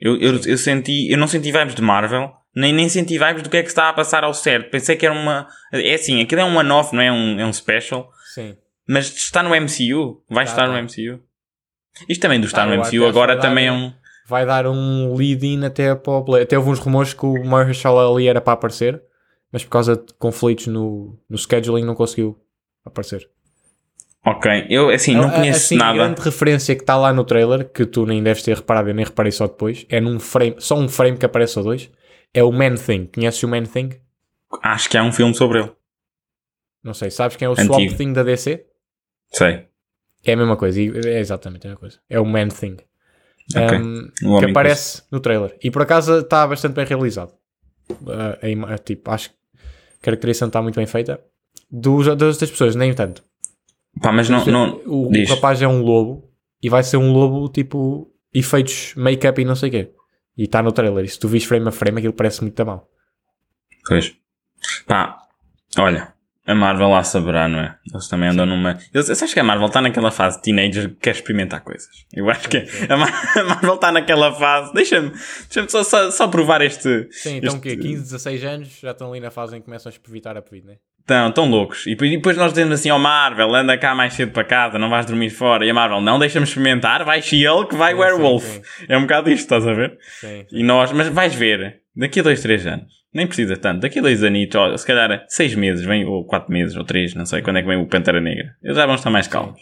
Eu, 0.00 0.16
eu, 0.18 0.40
eu 0.46 0.58
senti, 0.58 1.10
eu 1.10 1.18
não 1.18 1.26
senti 1.26 1.50
vibes 1.52 1.74
de 1.74 1.82
Marvel, 1.82 2.30
nem, 2.54 2.72
nem 2.72 2.88
senti 2.88 3.18
vibes 3.18 3.42
do 3.42 3.50
que 3.50 3.56
é 3.56 3.62
que 3.62 3.68
está 3.68 3.88
a 3.88 3.92
passar 3.92 4.24
ao 4.24 4.34
certo. 4.34 4.70
Pensei 4.70 4.96
que 4.96 5.06
era 5.06 5.14
uma. 5.14 5.46
É 5.72 5.94
assim, 5.94 6.20
aquilo 6.20 6.40
é 6.40 6.44
um 6.44 6.56
one-off, 6.56 6.94
não 6.94 7.02
é 7.02 7.10
um, 7.12 7.40
é 7.40 7.46
um 7.46 7.52
special. 7.52 8.10
Sim. 8.34 8.56
Mas 8.86 9.06
está 9.16 9.42
no 9.42 9.50
MCU. 9.54 10.22
Vai 10.28 10.44
Tá, 10.44 10.50
estar 10.50 10.66
tá. 10.66 10.72
no 10.72 10.78
MCU. 10.78 11.20
Isto 12.08 12.22
também 12.22 12.40
do 12.40 12.46
estar 12.46 12.66
Tá, 12.66 12.76
no 12.76 12.82
MCU 12.82 13.06
agora 13.06 13.38
também 13.38 13.66
é 13.68 13.72
um-. 13.72 13.92
Vai 14.26 14.44
dar 14.46 14.66
um 14.66 15.14
lead-in 15.14 15.64
até 15.64 15.94
para 15.94 16.12
o. 16.12 16.34
Até 16.34 16.56
houve 16.58 16.70
uns 16.70 16.78
rumores 16.78 17.12
que 17.14 17.24
o 17.26 17.44
Marshall 17.44 18.14
ali 18.14 18.26
era 18.26 18.40
para 18.40 18.54
aparecer, 18.54 19.00
mas 19.52 19.62
por 19.64 19.70
causa 19.70 19.96
de 19.96 20.12
conflitos 20.18 20.66
no, 20.66 21.18
no 21.28 21.36
scheduling 21.38 21.84
não 21.84 21.94
conseguiu 21.94 22.38
aparecer. 22.84 23.28
Ok, 24.26 24.66
eu 24.70 24.88
assim 24.88 25.14
não 25.14 25.24
A- 25.24 25.28
a- 25.28 25.32
conheço 25.32 25.58
assim, 25.66 25.74
A 25.76 25.78
nada. 25.78 25.98
grande 25.98 26.20
referência 26.22 26.74
que 26.74 26.80
está 26.82 26.96
lá 26.96 27.12
no 27.12 27.24
trailer, 27.24 27.68
que 27.70 27.84
tu 27.84 28.06
nem 28.06 28.22
deves 28.22 28.42
ter 28.42 28.56
reparado, 28.56 28.88
eu 28.88 28.94
nem 28.94 29.04
reparei 29.04 29.30
só 29.30 29.46
depois, 29.46 29.84
é 29.90 30.00
num 30.00 30.18
frame, 30.18 30.56
só 30.58 30.76
um 30.78 30.88
frame 30.88 31.18
que 31.18 31.26
aparece 31.26 31.58
ou 31.58 31.64
dois, 31.64 31.90
é 32.32 32.42
o 32.42 32.50
Man 32.50 32.76
Thing. 32.76 33.04
Conheces 33.14 33.42
o 33.42 33.48
Man 33.48 33.64
Thing? 33.64 33.90
Acho 34.62 34.88
que 34.88 34.96
há 34.96 35.02
um 35.02 35.12
filme 35.12 35.34
sobre 35.34 35.58
ele. 35.60 35.70
Não 36.82 36.94
sei, 36.94 37.10
sabes 37.10 37.36
quem 37.36 37.44
é 37.44 37.48
o 37.50 37.52
Antigo. 37.52 37.74
Swamp 37.74 37.92
Thing 37.98 38.12
da 38.14 38.22
DC? 38.22 38.64
Sei. 39.32 39.66
É 40.24 40.32
a 40.32 40.36
mesma 40.36 40.56
coisa, 40.56 40.80
é 40.80 41.20
exatamente 41.20 41.66
a 41.66 41.70
mesma 41.70 41.80
coisa. 41.80 41.98
É 42.08 42.18
o 42.18 42.24
Man 42.24 42.48
Thing. 42.48 42.76
Ok. 43.54 43.78
Um, 43.78 44.10
homem 44.24 44.38
que 44.40 44.50
aparece 44.50 45.02
no 45.10 45.20
trailer. 45.20 45.56
E 45.62 45.70
por 45.70 45.82
acaso 45.82 46.20
está 46.20 46.46
bastante 46.46 46.74
bem 46.74 46.86
realizado. 46.86 47.32
Uh, 47.90 48.66
a 48.66 48.78
tipo, 48.78 49.10
acho 49.10 49.30
que 49.30 49.36
a 50.00 50.04
caracterização 50.04 50.48
está 50.48 50.62
muito 50.62 50.76
bem 50.76 50.86
feita. 50.86 51.20
Dos, 51.70 52.06
das 52.06 52.34
outras 52.34 52.50
pessoas, 52.50 52.74
nem 52.74 52.94
tanto. 52.94 53.22
Pá, 54.00 54.10
mas 54.12 54.28
não. 54.28 54.44
não 54.46 54.80
o, 54.86 55.08
o 55.08 55.24
rapaz 55.26 55.60
é 55.60 55.68
um 55.68 55.82
lobo 55.82 56.30
e 56.62 56.68
vai 56.68 56.82
ser 56.82 56.96
um 56.96 57.12
lobo 57.12 57.48
tipo 57.48 58.10
efeitos 58.32 58.94
make-up 58.96 59.40
e 59.40 59.44
não 59.44 59.54
sei 59.54 59.68
o 59.68 59.72
quê. 59.72 59.90
E 60.36 60.44
está 60.44 60.62
no 60.62 60.72
trailer. 60.72 61.04
E 61.04 61.08
se 61.08 61.18
tu 61.18 61.28
vis 61.28 61.44
frame 61.44 61.68
a 61.68 61.72
frame, 61.72 61.98
aquilo 61.98 62.14
parece 62.14 62.40
muito 62.40 62.58
a 62.60 62.64
mal. 62.64 62.90
Pois. 63.86 64.16
Pá, 64.86 65.18
olha. 65.78 66.13
A 66.46 66.54
Marvel 66.54 66.88
lá 66.90 67.02
saberá, 67.02 67.48
não 67.48 67.58
é? 67.58 67.74
Eles 67.90 68.06
também 68.06 68.28
andam 68.28 68.44
numa. 68.44 68.78
Eles, 68.92 69.08
eu 69.08 69.14
acho 69.14 69.32
que 69.32 69.40
a 69.40 69.44
Marvel 69.44 69.66
está 69.66 69.80
naquela 69.80 70.10
fase 70.10 70.36
de 70.36 70.42
teenager 70.42 70.90
que 70.90 70.96
quer 70.96 71.12
experimentar 71.12 71.60
coisas. 71.62 71.88
Eu 72.12 72.28
acho 72.28 72.48
que 72.50 72.58
a, 72.88 72.96
Mar- 72.98 73.12
a 73.38 73.44
Marvel 73.44 73.74
está 73.76 73.90
naquela 73.90 74.30
fase. 74.34 74.72
Deixa-me 74.74 75.08
deixa 75.10 75.68
só, 75.70 75.82
só, 75.82 76.10
só 76.10 76.28
provar 76.28 76.60
este. 76.60 77.08
Sim, 77.10 77.36
então 77.36 77.54
o 77.54 77.56
este- 77.56 77.76
quê? 77.76 77.76
15, 77.76 78.02
16 78.02 78.44
anos 78.44 78.78
já 78.82 78.90
estão 78.90 79.10
ali 79.10 79.20
na 79.20 79.30
fase 79.30 79.56
em 79.56 79.60
que 79.60 79.64
começam 79.64 79.90
a 79.90 80.08
evitar 80.10 80.36
a 80.36 80.42
pedido, 80.42 80.66
né? 80.68 80.74
Estão, 81.00 81.32
tão 81.32 81.48
loucos. 81.50 81.86
E 81.86 81.90
depois, 81.90 82.10
e 82.12 82.16
depois 82.16 82.36
nós 82.36 82.50
dizemos 82.52 82.74
assim: 82.74 82.90
Ó 82.90 82.98
Marvel, 82.98 83.54
anda 83.54 83.76
cá 83.78 83.94
mais 83.94 84.12
cedo 84.12 84.32
para 84.32 84.44
casa, 84.44 84.78
não 84.78 84.90
vais 84.90 85.06
dormir 85.06 85.30
fora. 85.30 85.64
E 85.64 85.70
a 85.70 85.74
Marvel, 85.74 86.00
não, 86.02 86.18
deixa-me 86.18 86.44
experimentar, 86.44 87.04
vai 87.06 87.22
She-Hulk, 87.22 87.74
vai 87.74 87.92
Sim, 87.94 88.00
Werewolf. 88.00 88.44
sim, 88.44 88.62
É 88.88 88.98
um 88.98 89.02
bocado 89.02 89.30
isto, 89.30 89.44
estás 89.44 89.66
a 89.66 89.72
ver? 89.72 89.96
Sim. 90.20 90.44
E 90.52 90.62
nós, 90.62 90.92
mas 90.92 91.08
vais 91.08 91.34
ver, 91.34 91.80
daqui 91.96 92.20
a 92.20 92.22
dois, 92.22 92.40
três 92.42 92.66
anos, 92.66 93.03
nem 93.14 93.26
precisa 93.26 93.56
tanto, 93.56 93.80
daqui 93.82 93.98
a 93.98 94.02
dois 94.02 94.22
anitos, 94.24 94.56
ó, 94.60 94.76
se 94.76 94.86
calhar 94.86 95.24
seis 95.28 95.54
meses, 95.54 95.84
vem, 95.84 96.04
ou 96.04 96.24
quatro 96.26 96.52
meses, 96.52 96.76
ou 96.76 96.84
três, 96.84 97.14
não 97.14 97.24
sei 97.24 97.40
quando 97.42 97.58
é 97.58 97.62
que 97.62 97.68
vem 97.68 97.78
o 97.80 97.86
Pantera 97.86 98.20
Negra. 98.20 98.56
Eles 98.62 98.76
já 98.76 98.84
vão 98.86 98.96
estar 98.96 99.10
mais 99.10 99.28
calmos. 99.28 99.60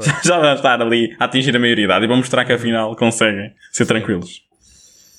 Já, 0.00 0.20
já 0.24 0.38
vão 0.38 0.54
estar 0.54 0.80
ali 0.80 1.14
a 1.18 1.24
atingir 1.24 1.54
a 1.54 1.58
maioridade 1.58 2.04
e 2.04 2.08
vão 2.08 2.16
mostrar 2.16 2.44
que 2.44 2.52
afinal 2.52 2.94
conseguem 2.96 3.52
ser 3.72 3.84
tranquilos. 3.86 4.42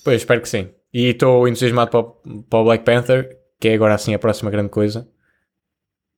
Pois, 0.03 0.17
espero 0.21 0.41
que 0.41 0.49
sim. 0.49 0.69
E 0.93 1.07
estou 1.09 1.47
entusiasmado 1.47 1.91
para, 1.91 1.99
o- 1.99 2.43
para 2.49 2.59
o 2.59 2.63
Black 2.65 2.83
Panther, 2.83 3.29
que 3.59 3.67
é 3.69 3.73
agora 3.73 3.93
assim 3.93 4.13
a 4.13 4.19
próxima 4.19 4.49
grande 4.51 4.69
coisa. 4.69 5.07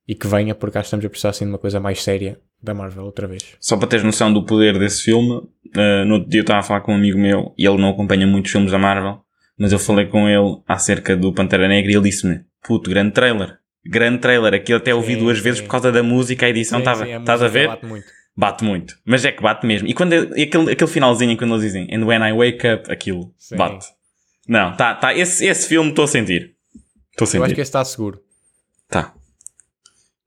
E 0.08 0.14
que 0.14 0.26
venha, 0.28 0.54
porque 0.54 0.78
acho 0.78 0.84
que 0.84 0.86
estamos 0.88 1.04
a 1.04 1.08
precisar 1.10 1.30
assim 1.30 1.44
de 1.46 1.50
uma 1.50 1.58
coisa 1.58 1.80
mais 1.80 2.00
séria 2.02 2.38
da 2.62 2.72
Marvel 2.72 3.04
outra 3.04 3.26
vez. 3.26 3.56
Só 3.60 3.76
para 3.76 3.88
teres 3.88 4.04
noção 4.04 4.32
do 4.32 4.44
poder 4.44 4.78
desse 4.78 5.02
filme, 5.02 5.42
eh, 5.74 6.04
no 6.04 6.14
outro 6.14 6.30
dia 6.30 6.40
eu 6.40 6.42
estava 6.42 6.60
a 6.60 6.62
falar 6.62 6.80
com 6.80 6.92
um 6.92 6.96
amigo 6.96 7.18
meu 7.18 7.52
e 7.58 7.66
ele 7.66 7.76
não 7.78 7.90
acompanha 7.90 8.24
muitos 8.26 8.52
filmes 8.52 8.70
da 8.70 8.78
Marvel, 8.78 9.20
mas 9.58 9.72
eu 9.72 9.78
falei 9.78 10.06
com 10.06 10.28
ele 10.28 10.60
acerca 10.66 11.16
do 11.16 11.32
Pantera 11.32 11.68
Negra 11.68 11.90
e 11.90 11.94
ele 11.94 12.04
disse-me: 12.04 12.40
Puto, 12.62 12.90
grande 12.90 13.12
trailer. 13.12 13.58
Grande 13.84 14.18
trailer. 14.18 14.54
Aquilo 14.54 14.78
até 14.78 14.94
ouvi 14.94 15.14
Sim, 15.14 15.20
duas 15.20 15.38
vezes 15.38 15.58
sim. 15.60 15.64
por 15.64 15.70
causa 15.70 15.92
da 15.92 16.02
música, 16.02 16.46
a 16.46 16.48
edição 16.48 16.78
estava. 16.80 17.08
Estás 17.08 17.42
a 17.42 17.48
ver? 17.48 17.68
bate 17.68 17.86
muito. 17.86 18.06
Bate 18.36 18.64
muito. 18.64 18.98
Mas 19.04 19.24
é 19.24 19.32
que 19.32 19.42
bate 19.42 19.66
mesmo. 19.66 19.88
E 19.88 19.94
quando 19.94 20.12
aquele, 20.12 20.72
aquele 20.72 20.90
finalzinho 20.90 21.36
quando 21.38 21.52
eles 21.54 21.62
dizem 21.64 21.88
And 21.94 22.04
when 22.04 22.20
I 22.22 22.32
wake 22.32 22.66
up, 22.68 22.90
aquilo 22.92 23.32
Sim. 23.38 23.56
bate. 23.56 23.86
Não, 24.48 24.76
tá, 24.76 24.94
tá. 24.94 25.14
Esse, 25.14 25.46
esse 25.46 25.66
filme 25.68 25.90
estou 25.90 26.04
a 26.04 26.08
sentir. 26.08 26.54
Estou 27.12 27.24
a 27.24 27.24
Eu 27.24 27.24
acho 27.24 27.30
sentir. 27.30 27.54
que 27.54 27.60
esse 27.62 27.68
está 27.68 27.84
seguro. 27.84 28.20
Tá. 28.88 29.14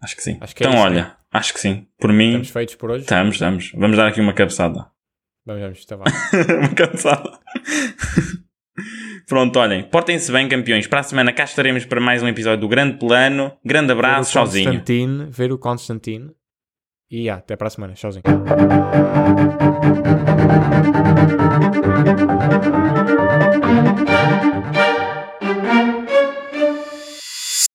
Acho 0.02 0.16
que 0.16 0.24
sim. 0.24 0.38
Acho 0.42 0.56
que 0.56 0.64
é 0.64 0.68
então 0.68 0.80
isso, 0.80 0.88
olha, 0.88 1.16
acho 1.32 1.54
que 1.54 1.60
sim. 1.60 1.86
Por 2.00 2.12
mim, 2.12 2.28
Estamos 2.30 2.50
feitos 2.50 2.76
por 2.76 2.90
hoje. 2.92 3.02
estamos, 3.04 3.36
estamos. 3.36 3.72
Vamos 3.76 3.96
dar 3.98 4.08
aqui 4.08 4.20
uma 4.22 4.34
cabeçada. 4.34 4.88
Vamos, 5.46 5.62
vamos, 5.62 5.80
está 5.80 5.96
bem. 5.98 6.06
uma 6.60 6.70
cabeçada. 6.74 7.30
Pronto, 9.30 9.60
olhem. 9.60 9.84
Portem-se 9.84 10.32
bem, 10.32 10.50
campeões. 10.50 10.88
Para 10.88 11.02
a 11.02 11.04
semana 11.04 11.32
cá 11.32 11.44
estaremos 11.44 11.86
para 11.86 12.02
mais 12.02 12.24
um 12.24 12.28
episódio 12.28 12.62
do 12.62 12.68
Grande 12.68 12.98
Plano. 12.98 13.52
Grande 13.64 13.92
abraço, 13.92 14.34
ver 14.34 14.40
sozinho. 14.40 14.66
Constantine, 14.72 15.28
ver 15.30 15.52
o 15.52 15.60
Constantine. 15.60 16.32
E 17.12 17.26
já, 17.26 17.36
até 17.36 17.56
para 17.56 17.68
a 17.68 17.70
semana. 17.70 17.94
Tchauzinho. 17.94 18.24